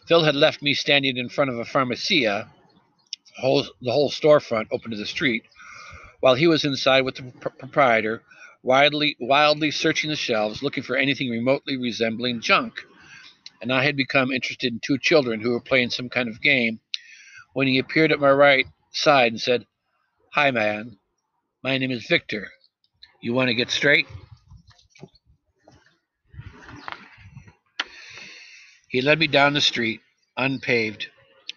Phil 0.08 0.24
had 0.24 0.36
left 0.36 0.62
me 0.62 0.76
standing 0.76 1.18
in 1.18 1.30
front 1.30 1.50
of 1.50 1.58
a 1.58 1.66
pharmacia, 1.66 2.52
the 3.36 3.42
whole, 3.42 3.64
the 3.82 3.92
whole 3.92 4.12
storefront 4.12 4.68
open 4.72 4.92
to 4.92 4.98
the 4.98 5.06
street, 5.08 5.44
while 6.24 6.36
he 6.36 6.48
was 6.48 6.64
inside 6.64 7.02
with 7.02 7.16
the 7.16 7.24
pr- 7.42 7.50
proprietor, 7.50 8.24
wildly, 8.62 9.18
wildly 9.20 9.70
searching 9.70 10.10
the 10.10 10.16
shelves, 10.16 10.64
looking 10.64 10.82
for 10.82 10.96
anything 10.96 11.30
remotely 11.30 11.76
resembling 11.76 12.40
junk. 12.40 12.76
And 13.62 13.74
I 13.74 13.84
had 13.84 13.98
become 13.98 14.32
interested 14.32 14.72
in 14.72 14.80
two 14.80 14.98
children 14.98 15.42
who 15.42 15.52
were 15.52 15.60
playing 15.60 15.90
some 15.90 16.08
kind 16.08 16.30
of 16.30 16.42
game 16.42 16.80
when 17.52 17.68
he 17.68 17.78
appeared 17.78 18.14
at 18.14 18.22
my 18.22 18.32
right 18.32 18.66
side 18.94 19.34
and 19.34 19.42
said, 19.42 19.66
Hi, 20.32 20.50
man. 20.52 20.98
My 21.62 21.78
name 21.78 21.92
is 21.92 22.08
Victor. 22.08 22.48
You 23.22 23.34
want 23.34 23.50
to 23.50 23.54
get 23.54 23.70
straight? 23.70 24.08
He 28.88 29.02
led 29.02 29.20
me 29.20 29.28
down 29.28 29.52
the 29.52 29.60
street, 29.60 30.00
unpaved, 30.38 31.08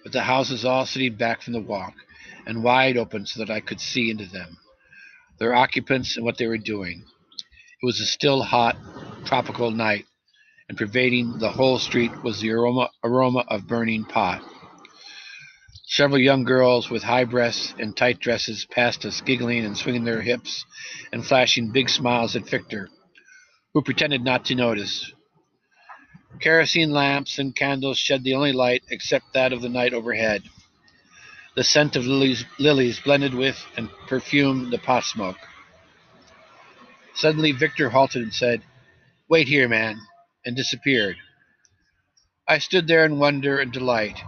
with 0.02 0.12
the 0.12 0.22
houses 0.22 0.64
all 0.64 0.86
sitting 0.86 1.14
back 1.14 1.40
from 1.42 1.52
the 1.52 1.60
walk 1.60 1.94
and 2.46 2.62
wide 2.62 2.96
open 2.96 3.26
so 3.26 3.44
that 3.44 3.52
I 3.52 3.60
could 3.60 3.80
see 3.80 4.10
into 4.10 4.26
them, 4.26 4.56
their 5.38 5.54
occupants 5.54 6.16
and 6.16 6.24
what 6.24 6.38
they 6.38 6.46
were 6.46 6.58
doing. 6.58 7.04
It 7.82 7.86
was 7.86 8.00
a 8.00 8.06
still, 8.06 8.42
hot, 8.42 8.76
tropical 9.24 9.70
night, 9.70 10.06
and 10.68 10.78
pervading 10.78 11.38
the 11.38 11.50
whole 11.50 11.78
street 11.78 12.12
was 12.22 12.40
the 12.40 12.50
aroma, 12.52 12.90
aroma 13.04 13.44
of 13.48 13.66
burning 13.66 14.04
pot. 14.04 14.42
Several 15.88 16.18
young 16.18 16.44
girls 16.44 16.90
with 16.90 17.04
high 17.04 17.24
breasts 17.24 17.74
and 17.78 17.96
tight 17.96 18.18
dresses 18.18 18.66
passed 18.70 19.04
us, 19.06 19.20
giggling 19.20 19.64
and 19.64 19.76
swinging 19.76 20.04
their 20.04 20.20
hips 20.20 20.64
and 21.12 21.24
flashing 21.24 21.70
big 21.70 21.88
smiles 21.88 22.34
at 22.34 22.48
Victor, 22.48 22.88
who 23.72 23.82
pretended 23.82 24.24
not 24.24 24.44
to 24.46 24.54
notice. 24.56 25.12
Kerosene 26.40 26.90
lamps 26.90 27.38
and 27.38 27.54
candles 27.54 27.98
shed 27.98 28.24
the 28.24 28.34
only 28.34 28.52
light 28.52 28.82
except 28.90 29.32
that 29.34 29.52
of 29.52 29.62
the 29.62 29.68
night 29.68 29.94
overhead. 29.94 30.42
The 31.56 31.64
scent 31.64 31.96
of 31.96 32.04
lilies, 32.06 32.44
lilies 32.58 33.00
blended 33.00 33.34
with 33.34 33.64
and 33.78 33.88
perfumed 34.08 34.70
the 34.70 34.78
pot 34.78 35.04
smoke. 35.04 35.38
Suddenly, 37.14 37.52
Victor 37.52 37.88
halted 37.88 38.22
and 38.22 38.34
said, 38.34 38.62
Wait 39.26 39.48
here, 39.48 39.66
man, 39.66 39.98
and 40.44 40.54
disappeared. 40.54 41.16
I 42.46 42.58
stood 42.58 42.86
there 42.86 43.06
in 43.06 43.18
wonder 43.18 43.58
and 43.58 43.72
delight. 43.72 44.20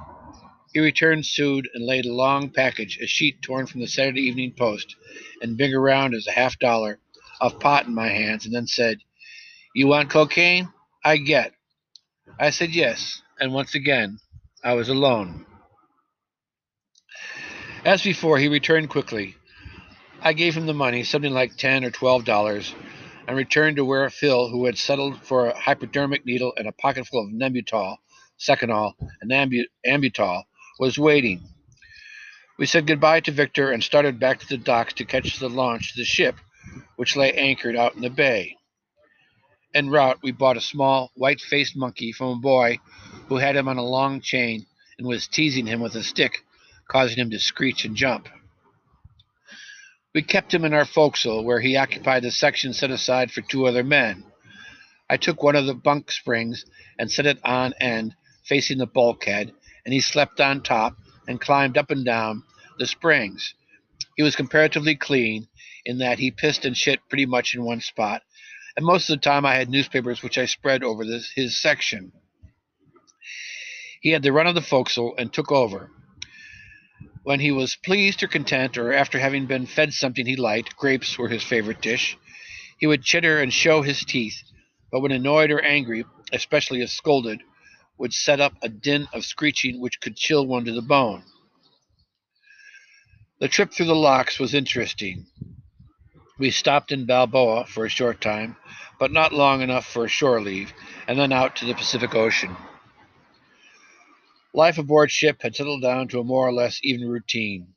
He 0.72 0.80
returned 0.80 1.26
soothed 1.26 1.68
and 1.74 1.84
laid 1.84 2.06
a 2.06 2.14
long 2.14 2.48
package, 2.48 2.98
a 3.02 3.06
sheet 3.06 3.42
torn 3.42 3.66
from 3.66 3.82
the 3.82 3.88
Saturday 3.88 4.22
Evening 4.22 4.54
Post, 4.56 4.96
and 5.42 5.58
big 5.58 5.74
around 5.74 6.14
as 6.14 6.26
a 6.26 6.32
half 6.32 6.58
dollar, 6.58 6.98
of 7.42 7.60
pot 7.60 7.86
in 7.86 7.94
my 7.94 8.08
hands, 8.08 8.46
and 8.46 8.54
then 8.54 8.66
said, 8.66 8.98
You 9.74 9.86
want 9.86 10.08
cocaine? 10.08 10.70
I 11.04 11.18
get. 11.18 11.52
I 12.40 12.50
said 12.50 12.70
yes, 12.70 13.20
and 13.38 13.52
once 13.52 13.74
again, 13.74 14.18
I 14.64 14.72
was 14.72 14.88
alone. 14.88 15.44
As 17.88 18.02
before, 18.02 18.36
he 18.36 18.48
returned 18.48 18.90
quickly. 18.90 19.36
I 20.20 20.34
gave 20.34 20.54
him 20.54 20.66
the 20.66 20.74
money, 20.74 21.04
something 21.04 21.32
like 21.32 21.56
ten 21.56 21.84
or 21.86 21.90
twelve 21.90 22.26
dollars, 22.26 22.74
and 23.26 23.34
returned 23.34 23.76
to 23.76 23.84
where 23.86 24.10
Phil, 24.10 24.50
who 24.50 24.66
had 24.66 24.76
settled 24.76 25.24
for 25.24 25.46
a 25.46 25.58
hypodermic 25.58 26.26
needle 26.26 26.52
and 26.58 26.68
a 26.68 26.72
pocketful 26.72 27.24
of 27.24 27.32
Nembutal, 27.32 27.96
Seconal, 28.38 28.92
and 29.22 29.30
Ambu- 29.30 29.70
Ambutol, 29.86 30.42
was 30.78 30.98
waiting. 30.98 31.40
We 32.58 32.66
said 32.66 32.86
goodbye 32.86 33.20
to 33.20 33.32
Victor 33.32 33.72
and 33.72 33.82
started 33.82 34.20
back 34.20 34.40
to 34.40 34.46
the 34.46 34.58
docks 34.58 34.92
to 34.92 35.06
catch 35.06 35.38
the 35.38 35.48
launch 35.48 35.94
to 35.94 35.98
the 35.98 36.04
ship, 36.04 36.36
which 36.96 37.16
lay 37.16 37.32
anchored 37.32 37.74
out 37.74 37.94
in 37.94 38.02
the 38.02 38.10
bay. 38.10 38.54
En 39.72 39.88
route, 39.88 40.18
we 40.22 40.30
bought 40.30 40.58
a 40.58 40.60
small, 40.60 41.10
white 41.14 41.40
faced 41.40 41.74
monkey 41.74 42.12
from 42.12 42.36
a 42.36 42.40
boy 42.40 42.80
who 43.28 43.36
had 43.36 43.56
him 43.56 43.66
on 43.66 43.78
a 43.78 43.82
long 43.82 44.20
chain 44.20 44.66
and 44.98 45.08
was 45.08 45.26
teasing 45.26 45.64
him 45.64 45.80
with 45.80 45.94
a 45.94 46.02
stick, 46.02 46.44
causing 46.88 47.18
him 47.18 47.30
to 47.30 47.38
screech 47.38 47.84
and 47.84 47.94
jump. 47.94 48.28
We 50.14 50.22
kept 50.22 50.52
him 50.52 50.64
in 50.64 50.72
our 50.72 50.86
forecastle, 50.86 51.44
where 51.44 51.60
he 51.60 51.76
occupied 51.76 52.22
the 52.22 52.30
section 52.30 52.72
set 52.72 52.90
aside 52.90 53.30
for 53.30 53.42
two 53.42 53.66
other 53.66 53.84
men. 53.84 54.24
I 55.08 55.16
took 55.16 55.42
one 55.42 55.54
of 55.54 55.66
the 55.66 55.74
bunk 55.74 56.10
springs 56.10 56.64
and 56.98 57.10
set 57.10 57.26
it 57.26 57.38
on 57.44 57.74
end, 57.80 58.14
facing 58.44 58.78
the 58.78 58.86
bulkhead, 58.86 59.52
and 59.84 59.92
he 59.92 60.00
slept 60.00 60.40
on 60.40 60.62
top 60.62 60.96
and 61.28 61.40
climbed 61.40 61.78
up 61.78 61.90
and 61.90 62.04
down 62.04 62.42
the 62.78 62.86
springs. 62.86 63.54
He 64.16 64.22
was 64.22 64.34
comparatively 64.34 64.96
clean 64.96 65.48
in 65.84 65.98
that 65.98 66.18
he 66.18 66.30
pissed 66.30 66.64
and 66.64 66.76
shit 66.76 67.00
pretty 67.08 67.26
much 67.26 67.54
in 67.54 67.64
one 67.64 67.80
spot, 67.80 68.22
and 68.76 68.84
most 68.84 69.08
of 69.08 69.16
the 69.16 69.22
time 69.22 69.44
I 69.46 69.54
had 69.54 69.68
newspapers 69.68 70.22
which 70.22 70.38
I 70.38 70.46
spread 70.46 70.82
over 70.82 71.04
this, 71.04 71.30
his 71.34 71.60
section. 71.60 72.12
He 74.00 74.10
had 74.10 74.22
the 74.22 74.32
run 74.32 74.46
of 74.46 74.54
the 74.54 74.62
forecastle 74.62 75.14
and 75.18 75.32
took 75.32 75.52
over. 75.52 75.90
When 77.22 77.40
he 77.40 77.50
was 77.50 77.76
pleased 77.76 78.22
or 78.22 78.28
content, 78.28 78.78
or 78.78 78.92
after 78.92 79.18
having 79.18 79.46
been 79.46 79.66
fed 79.66 79.92
something 79.92 80.24
he 80.26 80.36
liked, 80.36 80.76
grapes 80.76 81.18
were 81.18 81.28
his 81.28 81.42
favorite 81.42 81.80
dish, 81.80 82.16
he 82.78 82.86
would 82.86 83.02
chitter 83.02 83.40
and 83.40 83.52
show 83.52 83.82
his 83.82 84.00
teeth, 84.04 84.42
but 84.90 85.00
when 85.00 85.12
annoyed 85.12 85.50
or 85.50 85.60
angry, 85.60 86.04
especially 86.32 86.80
if 86.80 86.90
scolded, 86.90 87.42
would 87.98 88.12
set 88.12 88.40
up 88.40 88.54
a 88.62 88.68
din 88.68 89.08
of 89.12 89.24
screeching 89.24 89.80
which 89.80 90.00
could 90.00 90.16
chill 90.16 90.46
one 90.46 90.64
to 90.64 90.72
the 90.72 90.82
bone. 90.82 91.24
The 93.40 93.48
trip 93.48 93.72
through 93.72 93.86
the 93.86 93.94
locks 93.94 94.38
was 94.38 94.54
interesting. 94.54 95.26
We 96.38 96.50
stopped 96.50 96.92
in 96.92 97.04
Balboa 97.04 97.66
for 97.66 97.84
a 97.84 97.90
short 97.90 98.20
time, 98.20 98.56
but 98.98 99.12
not 99.12 99.32
long 99.32 99.60
enough 99.60 99.86
for 99.86 100.04
a 100.04 100.08
shore 100.08 100.40
leave, 100.40 100.72
and 101.06 101.18
then 101.18 101.32
out 101.32 101.56
to 101.56 101.64
the 101.64 101.74
Pacific 101.74 102.14
Ocean. 102.14 102.56
Life 104.54 104.78
aboard 104.78 105.10
ship 105.10 105.42
had 105.42 105.54
settled 105.54 105.82
down 105.82 106.08
to 106.08 106.20
a 106.20 106.24
more 106.24 106.48
or 106.48 106.52
less 106.52 106.80
even 106.82 107.08
routine. 107.08 107.74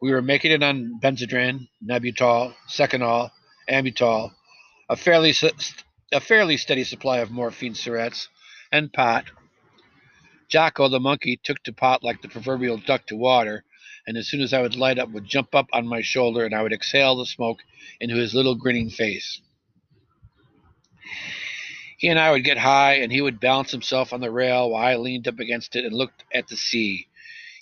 We 0.00 0.10
were 0.10 0.22
making 0.22 0.52
it 0.52 0.62
on 0.62 0.98
Benzedrine, 1.00 1.68
Nembutal, 1.84 2.54
Seconal, 2.68 3.30
Ambutol, 3.68 4.32
a 4.88 4.96
fairly 4.96 5.34
a 6.12 6.20
fairly 6.20 6.56
steady 6.56 6.84
supply 6.84 7.18
of 7.18 7.30
morphine 7.30 7.74
syrettes 7.74 8.28
and 8.72 8.92
pot. 8.92 9.26
Jocko 10.48 10.88
the 10.88 10.98
monkey 10.98 11.40
took 11.42 11.62
to 11.62 11.72
pot 11.72 12.02
like 12.02 12.20
the 12.20 12.28
proverbial 12.28 12.78
duck 12.78 13.06
to 13.06 13.16
water, 13.16 13.64
and 14.06 14.16
as 14.16 14.28
soon 14.28 14.40
as 14.40 14.52
I 14.52 14.60
would 14.60 14.76
light 14.76 14.98
up, 14.98 15.10
would 15.10 15.26
jump 15.26 15.54
up 15.54 15.68
on 15.72 15.86
my 15.86 16.02
shoulder 16.02 16.44
and 16.44 16.54
I 16.54 16.62
would 16.62 16.72
exhale 16.72 17.16
the 17.16 17.26
smoke 17.26 17.60
into 18.00 18.16
his 18.16 18.34
little 18.34 18.54
grinning 18.54 18.90
face. 18.90 19.40
He 22.02 22.08
and 22.08 22.18
I 22.18 22.32
would 22.32 22.42
get 22.42 22.58
high, 22.58 22.94
and 22.94 23.12
he 23.12 23.20
would 23.20 23.38
balance 23.38 23.70
himself 23.70 24.12
on 24.12 24.20
the 24.20 24.30
rail 24.32 24.70
while 24.70 24.84
I 24.84 24.96
leaned 24.96 25.28
up 25.28 25.38
against 25.38 25.76
it 25.76 25.84
and 25.84 25.94
looked 25.94 26.24
at 26.34 26.48
the 26.48 26.56
sea. 26.56 27.06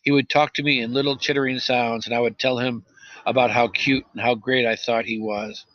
He 0.02 0.10
would 0.10 0.30
talk 0.30 0.54
to 0.54 0.62
me 0.62 0.80
in 0.80 0.94
little 0.94 1.18
chittering 1.18 1.58
sounds, 1.58 2.06
and 2.06 2.14
I 2.14 2.20
would 2.20 2.38
tell 2.38 2.56
him 2.56 2.86
about 3.26 3.50
how 3.50 3.68
cute 3.68 4.06
and 4.14 4.22
how 4.22 4.34
great 4.34 4.64
I 4.64 4.76
thought 4.76 5.04
he 5.04 5.18
was. 5.18 5.66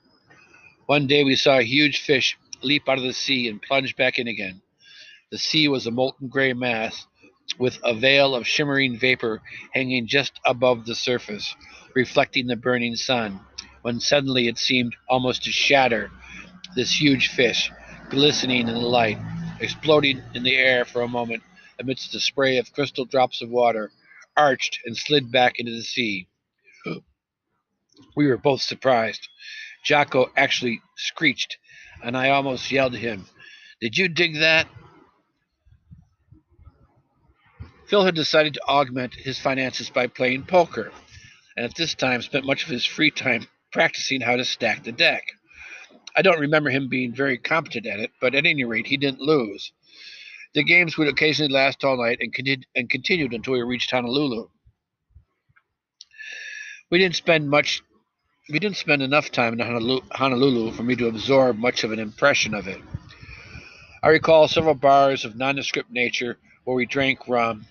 One 0.87 1.05
day 1.05 1.23
we 1.23 1.35
saw 1.35 1.59
a 1.59 1.63
huge 1.63 2.01
fish 2.01 2.39
leap 2.63 2.89
out 2.89 2.97
of 2.97 3.03
the 3.03 3.13
sea 3.13 3.47
and 3.47 3.61
plunge 3.61 3.95
back 3.95 4.17
in 4.17 4.27
again. 4.27 4.63
The 5.29 5.37
sea 5.37 5.67
was 5.67 5.85
a 5.85 5.91
molten 5.91 6.27
gray 6.27 6.53
mass 6.53 7.05
with 7.59 7.77
a 7.83 7.93
veil 7.93 8.33
of 8.33 8.47
shimmering 8.47 8.97
vapor 8.97 9.43
hanging 9.75 10.07
just 10.07 10.39
above 10.43 10.87
the 10.87 10.95
surface, 10.95 11.55
reflecting 11.93 12.47
the 12.47 12.55
burning 12.55 12.95
sun, 12.95 13.41
when 13.83 13.99
suddenly 13.99 14.47
it 14.47 14.57
seemed 14.57 14.95
almost 15.07 15.43
to 15.43 15.51
shatter 15.51 16.09
this 16.75 16.99
huge 16.99 17.27
fish, 17.27 17.71
glistening 18.09 18.67
in 18.67 18.73
the 18.73 18.79
light, 18.79 19.17
exploding 19.59 20.21
in 20.33 20.43
the 20.43 20.55
air 20.55 20.85
for 20.85 21.01
a 21.01 21.07
moment 21.07 21.43
amidst 21.79 22.15
a 22.15 22.19
spray 22.19 22.57
of 22.57 22.71
crystal 22.73 23.05
drops 23.05 23.41
of 23.41 23.49
water, 23.49 23.91
arched 24.37 24.79
and 24.85 24.97
slid 24.97 25.31
back 25.31 25.59
into 25.59 25.71
the 25.71 25.83
sea. 25.83 26.27
We 28.15 28.27
were 28.27 28.37
both 28.37 28.61
surprised. 28.61 29.27
Jocko 29.85 30.31
actually 30.35 30.81
screeched, 30.97 31.57
and 32.03 32.17
I 32.17 32.29
almost 32.29 32.71
yelled 32.71 32.95
at 32.95 33.01
him, 33.01 33.25
Did 33.79 33.97
you 33.97 34.07
dig 34.09 34.39
that? 34.39 34.67
Phil 37.87 38.03
had 38.03 38.15
decided 38.15 38.55
to 38.55 38.67
augment 38.67 39.13
his 39.13 39.39
finances 39.39 39.89
by 39.89 40.07
playing 40.07 40.43
poker, 40.43 40.91
and 41.55 41.65
at 41.65 41.75
this 41.75 41.93
time 41.93 42.21
spent 42.21 42.45
much 42.45 42.63
of 42.63 42.69
his 42.69 42.85
free 42.85 43.11
time 43.11 43.47
practicing 43.71 44.21
how 44.21 44.35
to 44.35 44.45
stack 44.45 44.83
the 44.83 44.91
deck. 44.91 45.23
I 46.15 46.21
don't 46.21 46.39
remember 46.39 46.69
him 46.69 46.87
being 46.87 47.13
very 47.13 47.37
competent 47.37 47.85
at 47.85 47.99
it, 47.99 48.11
but 48.21 48.35
at 48.35 48.45
any 48.45 48.63
rate, 48.63 48.87
he 48.87 48.97
didn't 48.97 49.19
lose. 49.19 49.71
The 50.53 50.63
games 50.63 50.97
would 50.97 51.09
occasionally 51.09 51.51
last 51.51 51.83
all 51.83 51.97
night 51.97 52.19
and, 52.21 52.33
continued, 52.33 52.65
and 52.75 52.89
continued 52.89 53.33
until 53.33 53.53
we 53.53 53.61
reached 53.61 53.91
Honolulu. 53.91 54.47
We 56.89 56.99
didn't 56.99 57.15
spend 57.15 57.49
much. 57.49 57.81
We 58.49 58.59
didn't 58.59 58.77
spend 58.77 59.01
enough 59.01 59.31
time 59.31 59.59
in 59.59 60.03
Honolulu 60.11 60.71
for 60.71 60.83
me 60.83 60.95
to 60.95 61.07
absorb 61.07 61.57
much 61.57 61.83
of 61.83 61.91
an 61.91 61.99
impression 61.99 62.53
of 62.53 62.67
it. 62.67 62.79
I 64.01 64.09
recall 64.09 64.47
several 64.47 64.75
bars 64.75 65.25
of 65.25 65.35
nondescript 65.35 65.89
nature 65.89 66.37
where 66.63 66.75
we 66.75 66.85
drank 66.85 67.27
rum, 67.27 67.65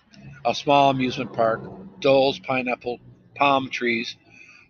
a 0.45 0.55
small 0.55 0.91
amusement 0.91 1.33
park, 1.33 1.63
Dole's, 2.01 2.41
pineapple, 2.41 2.99
palm 3.37 3.71
trees, 3.71 4.17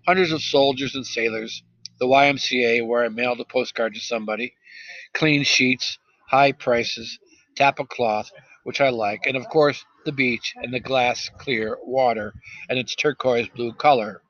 hundreds 0.06 0.30
of 0.30 0.42
soldiers 0.42 0.94
and 0.94 1.06
sailors, 1.06 1.62
the 1.98 2.06
YMCA 2.06 2.86
where 2.86 3.04
I 3.04 3.08
mailed 3.08 3.40
a 3.40 3.44
postcard 3.44 3.94
to 3.94 4.00
somebody, 4.00 4.54
clean 5.12 5.44
sheets, 5.44 5.98
high 6.28 6.52
prices, 6.52 7.18
tapa 7.56 7.84
cloth, 7.84 8.30
which 8.64 8.80
I 8.80 8.90
like, 8.90 9.26
and 9.26 9.36
of 9.36 9.48
course 9.48 9.84
the 10.04 10.12
beach 10.12 10.54
and 10.56 10.72
the 10.72 10.80
glass 10.80 11.30
clear 11.38 11.78
water 11.82 12.34
and 12.68 12.78
its 12.78 12.94
turquoise 12.94 13.48
blue 13.48 13.72
color. 13.72 14.22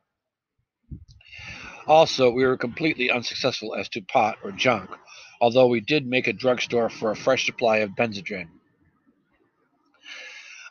Also, 1.87 2.31
we 2.31 2.45
were 2.45 2.57
completely 2.57 3.11
unsuccessful 3.11 3.75
as 3.75 3.89
to 3.91 4.01
pot 4.01 4.39
or 4.43 4.53
junk, 4.53 4.91
although 5.41 5.67
we 5.67 5.81
did 5.81 6.07
make 6.07 6.27
a 6.27 6.33
drugstore 6.33 6.89
for 6.89 7.11
a 7.11 7.17
fresh 7.17 7.45
supply 7.45 7.79
of 7.79 7.91
Benzedrine. 7.91 8.49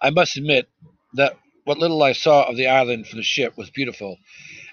I 0.01 0.09
must 0.09 0.37
admit 0.37 0.67
that 1.13 1.37
what 1.65 1.77
little 1.77 2.01
I 2.03 2.13
saw 2.13 2.43
of 2.43 2.57
the 2.57 2.67
island 2.67 3.07
from 3.07 3.17
the 3.17 3.23
ship 3.23 3.57
was 3.57 3.69
beautiful, 3.69 4.17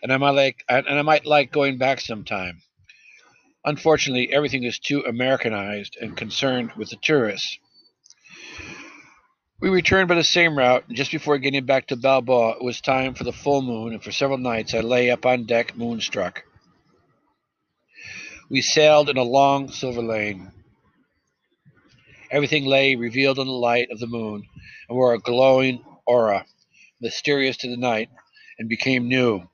and 0.03 0.13
I 0.13 0.17
might 0.17 0.31
like 0.31 0.65
and 0.69 0.87
I 0.89 1.03
might 1.03 1.27
like 1.27 1.53
going 1.53 1.79
back 1.79 2.01
sometime. 2.01 2.63
Unfortunately, 3.65 4.33
everything 4.33 4.65
is 4.65 4.79
too 4.79 5.05
Americanized 5.07 5.97
and 6.01 6.17
concerned 6.17 6.73
with 6.77 6.91
the 6.91 6.97
tourists. 6.97 7.59
We 9.61 9.69
returned 9.69 10.09
by 10.09 10.15
the 10.15 10.25
same 10.25 10.57
route, 10.57 10.85
and 10.89 10.97
just 10.97 11.13
before 11.13 11.37
getting 11.37 11.67
back 11.67 11.89
to 11.89 11.97
Balboa, 11.97 12.57
it 12.57 12.65
was 12.65 12.81
time 12.81 13.13
for 13.13 13.25
the 13.25 13.33
full 13.33 13.61
moon, 13.61 13.93
and 13.93 14.03
for 14.03 14.11
several 14.11 14.39
nights 14.39 14.73
I 14.73 14.81
lay 14.81 15.11
up 15.11 15.27
on 15.27 15.45
deck 15.45 15.77
moonstruck. 15.77 16.45
We 18.49 18.63
sailed 18.63 19.11
in 19.11 19.19
a 19.19 19.23
long 19.23 19.71
silver 19.71 20.01
lane. 20.01 20.51
Everything 22.31 22.65
lay 22.65 22.97
revealed 22.97 23.39
in 23.39 23.47
the 23.47 23.53
light 23.53 23.91
of 23.91 24.01
the 24.01 24.07
moon, 24.07 24.45
and 24.89 24.97
wore 24.97 25.13
a 25.13 25.19
glowing 25.19 25.85
aura, 26.07 26.47
mysterious 27.03 27.59
to 27.59 27.69
the 27.69 27.77
night, 27.77 28.09
and 28.59 28.67
became 28.67 29.09
new, 29.09 29.47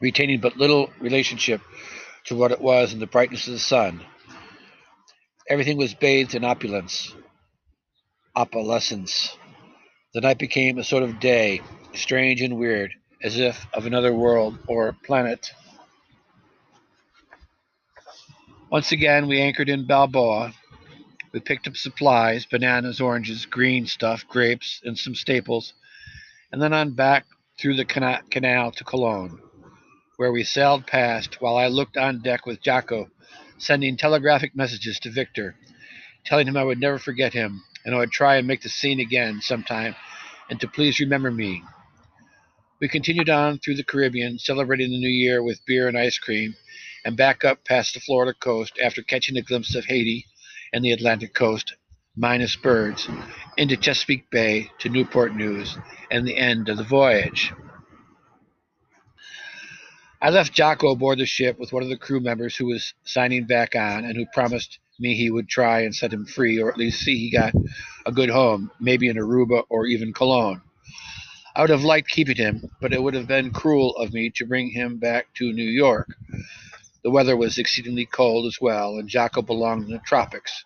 retaining 0.00 0.40
but 0.40 0.56
little 0.56 0.90
relationship 1.00 1.60
to 2.24 2.36
what 2.36 2.52
it 2.52 2.60
was 2.60 2.92
in 2.92 2.98
the 2.98 3.06
brightness 3.06 3.46
of 3.46 3.52
the 3.52 3.58
sun. 3.58 4.04
Everything 5.48 5.76
was 5.76 5.94
bathed 5.94 6.34
in 6.34 6.44
opulence, 6.44 7.14
opalescence. 8.36 9.36
The 10.12 10.20
night 10.20 10.38
became 10.38 10.78
a 10.78 10.84
sort 10.84 11.02
of 11.02 11.20
day, 11.20 11.60
strange 11.94 12.40
and 12.42 12.58
weird, 12.58 12.92
as 13.22 13.38
if 13.38 13.66
of 13.72 13.86
another 13.86 14.12
world 14.12 14.58
or 14.66 14.96
planet. 15.04 15.52
Once 18.70 18.90
again, 18.90 19.28
we 19.28 19.40
anchored 19.40 19.68
in 19.68 19.86
Balboa. 19.86 20.52
We 21.32 21.40
picked 21.40 21.68
up 21.68 21.76
supplies 21.76 22.46
bananas, 22.46 23.00
oranges, 23.00 23.46
green 23.46 23.86
stuff, 23.86 24.26
grapes, 24.28 24.80
and 24.84 24.98
some 24.98 25.14
staples, 25.14 25.74
and 26.50 26.60
then 26.60 26.72
on 26.72 26.92
back 26.92 27.26
through 27.58 27.76
the 27.76 27.84
cana- 27.84 28.22
canal 28.30 28.72
to 28.72 28.84
Colón, 28.84 29.38
where 30.16 30.32
we 30.32 30.44
sailed 30.44 30.86
past 30.86 31.40
while 31.40 31.56
I 31.56 31.66
looked 31.66 31.96
on 31.96 32.22
deck 32.22 32.46
with 32.46 32.62
Jocko, 32.62 33.10
sending 33.58 33.96
telegraphic 33.96 34.56
messages 34.56 34.98
to 35.00 35.10
Victor, 35.10 35.56
telling 36.24 36.48
him 36.48 36.56
I 36.56 36.64
would 36.64 36.80
never 36.80 36.98
forget 36.98 37.32
him 37.32 37.62
and 37.86 37.94
I 37.94 37.98
would 37.98 38.10
try 38.10 38.36
and 38.36 38.46
make 38.46 38.62
the 38.62 38.68
scene 38.68 38.98
again 38.98 39.40
sometime, 39.40 39.94
and 40.50 40.60
to 40.60 40.66
please 40.68 40.98
remember 40.98 41.30
me. 41.30 41.62
We 42.80 42.88
continued 42.88 43.30
on 43.30 43.58
through 43.58 43.76
the 43.76 43.84
Caribbean, 43.84 44.38
celebrating 44.38 44.90
the 44.90 44.98
new 44.98 45.08
year 45.08 45.42
with 45.42 45.64
beer 45.66 45.86
and 45.86 45.96
ice 45.96 46.18
cream, 46.18 46.56
and 47.04 47.16
back 47.16 47.44
up 47.44 47.64
past 47.64 47.94
the 47.94 48.00
Florida 48.00 48.34
coast 48.38 48.78
after 48.82 49.02
catching 49.02 49.36
a 49.36 49.42
glimpse 49.42 49.74
of 49.76 49.84
Haiti 49.84 50.26
and 50.72 50.84
the 50.84 50.90
Atlantic 50.90 51.32
coast, 51.32 51.74
minus 52.16 52.56
birds, 52.56 53.08
into 53.56 53.76
Chesapeake 53.76 54.30
Bay 54.30 54.70
to 54.80 54.88
Newport 54.88 55.34
News, 55.34 55.78
and 56.10 56.26
the 56.26 56.36
end 56.36 56.68
of 56.68 56.76
the 56.78 56.84
voyage. 56.84 57.52
I 60.26 60.30
left 60.30 60.52
Jocko 60.52 60.90
aboard 60.90 61.20
the 61.20 61.24
ship 61.24 61.56
with 61.56 61.72
one 61.72 61.84
of 61.84 61.88
the 61.88 61.96
crew 61.96 62.18
members 62.18 62.56
who 62.56 62.66
was 62.66 62.94
signing 63.04 63.46
back 63.46 63.76
on 63.76 64.04
and 64.04 64.16
who 64.16 64.26
promised 64.34 64.80
me 64.98 65.14
he 65.14 65.30
would 65.30 65.48
try 65.48 65.82
and 65.82 65.94
set 65.94 66.12
him 66.12 66.26
free, 66.26 66.60
or 66.60 66.68
at 66.68 66.76
least 66.76 67.02
see 67.02 67.16
he 67.16 67.30
got 67.30 67.52
a 68.06 68.10
good 68.10 68.28
home, 68.28 68.72
maybe 68.80 69.06
in 69.06 69.16
Aruba 69.16 69.62
or 69.68 69.86
even 69.86 70.12
Colón. 70.12 70.62
I 71.54 71.60
would 71.60 71.70
have 71.70 71.84
liked 71.84 72.10
keeping 72.10 72.34
him, 72.34 72.68
but 72.80 72.92
it 72.92 73.00
would 73.00 73.14
have 73.14 73.28
been 73.28 73.52
cruel 73.52 73.94
of 73.98 74.12
me 74.12 74.30
to 74.30 74.44
bring 74.44 74.68
him 74.68 74.98
back 74.98 75.32
to 75.34 75.52
New 75.52 75.62
York. 75.62 76.08
The 77.04 77.10
weather 77.12 77.36
was 77.36 77.56
exceedingly 77.56 78.06
cold 78.06 78.46
as 78.46 78.58
well, 78.60 78.96
and 78.96 79.08
Jocko 79.08 79.42
belonged 79.42 79.84
in 79.84 79.92
the 79.92 80.00
tropics. 80.00 80.64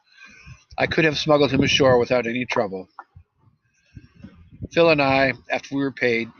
I 0.78 0.86
could 0.86 1.04
have 1.04 1.18
smuggled 1.18 1.52
him 1.52 1.62
ashore 1.62 1.98
without 1.98 2.26
any 2.26 2.46
trouble. 2.46 2.88
Phil 4.72 4.88
and 4.88 5.02
I, 5.02 5.34
after 5.50 5.76
we 5.76 5.82
were 5.82 5.92
paid, 5.92 6.30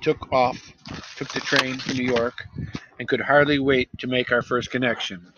took 0.00 0.32
off, 0.32 0.72
took 1.16 1.28
the 1.28 1.40
train 1.40 1.78
for 1.78 1.94
New 1.94 2.04
York, 2.04 2.44
and 2.98 3.08
could 3.08 3.20
hardly 3.20 3.58
wait 3.58 3.88
to 3.98 4.06
make 4.06 4.32
our 4.32 4.42
first 4.42 4.70
connection. 4.70 5.32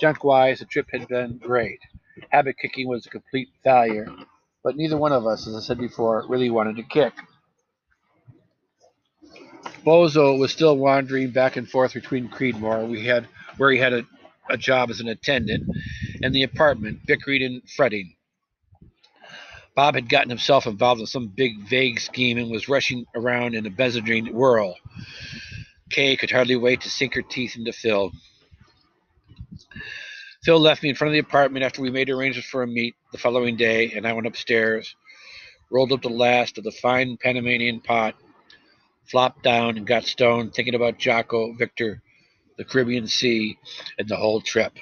Junk 0.00 0.24
wise, 0.24 0.60
the 0.60 0.64
trip 0.64 0.88
had 0.92 1.08
been 1.08 1.38
great. 1.38 1.80
Habit 2.30 2.56
kicking 2.58 2.88
was 2.88 3.06
a 3.06 3.10
complete 3.10 3.48
failure, 3.62 4.08
but 4.62 4.76
neither 4.76 4.96
one 4.96 5.12
of 5.12 5.26
us, 5.26 5.46
as 5.46 5.54
I 5.54 5.60
said 5.60 5.78
before, 5.78 6.24
really 6.28 6.50
wanted 6.50 6.76
to 6.76 6.82
kick. 6.82 7.12
Bozo 9.84 10.38
was 10.38 10.52
still 10.52 10.76
wandering 10.76 11.30
back 11.30 11.56
and 11.56 11.68
forth 11.68 11.94
between 11.94 12.28
Creedmoor, 12.28 12.88
we 12.88 13.06
had 13.06 13.28
where 13.56 13.70
he 13.70 13.78
had 13.78 13.92
a, 13.92 14.06
a 14.48 14.56
job 14.56 14.90
as 14.90 15.00
an 15.00 15.08
attendant, 15.08 15.64
and 16.22 16.34
the 16.34 16.42
apartment, 16.42 17.00
bickering 17.06 17.42
and 17.42 17.62
fretting. 17.70 18.14
Bob 19.80 19.94
had 19.94 20.10
gotten 20.10 20.28
himself 20.28 20.66
involved 20.66 21.00
in 21.00 21.06
some 21.06 21.26
big, 21.26 21.58
vague 21.60 21.98
scheme 21.98 22.36
and 22.36 22.50
was 22.50 22.68
rushing 22.68 23.06
around 23.14 23.54
in 23.54 23.64
a 23.64 23.70
Benzedrine 23.70 24.30
whirl. 24.30 24.76
Kay 25.88 26.16
could 26.16 26.30
hardly 26.30 26.54
wait 26.54 26.82
to 26.82 26.90
sink 26.90 27.14
her 27.14 27.22
teeth 27.22 27.56
into 27.56 27.72
Phil. 27.72 28.12
Phil 30.44 30.60
left 30.60 30.82
me 30.82 30.90
in 30.90 30.94
front 30.94 31.08
of 31.08 31.12
the 31.14 31.26
apartment 31.26 31.64
after 31.64 31.80
we 31.80 31.90
made 31.90 32.10
arrangements 32.10 32.46
for 32.46 32.62
a 32.62 32.66
meet 32.66 32.94
the 33.10 33.16
following 33.16 33.56
day, 33.56 33.90
and 33.92 34.06
I 34.06 34.12
went 34.12 34.26
upstairs, 34.26 34.94
rolled 35.70 35.92
up 35.92 36.02
the 36.02 36.10
last 36.10 36.58
of 36.58 36.64
the 36.64 36.72
fine 36.72 37.16
Panamanian 37.16 37.80
pot, 37.80 38.16
flopped 39.06 39.42
down, 39.42 39.78
and 39.78 39.86
got 39.86 40.04
stoned 40.04 40.52
thinking 40.52 40.74
about 40.74 40.98
Jocko, 40.98 41.54
Victor, 41.54 42.02
the 42.58 42.66
Caribbean 42.66 43.06
Sea, 43.06 43.56
and 43.98 44.06
the 44.06 44.16
whole 44.16 44.42
trip. 44.42 44.74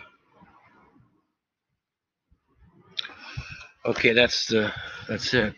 Okay, 3.88 4.12
that's 4.12 4.48
the 4.48 4.70
that's 5.09 5.33
it. 5.33 5.55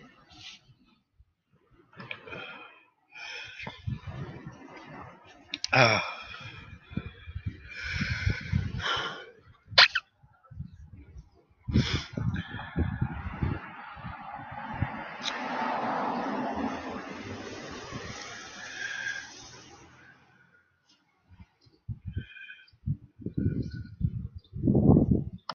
Ah. 5.72 5.96
Uh. 5.96 6.00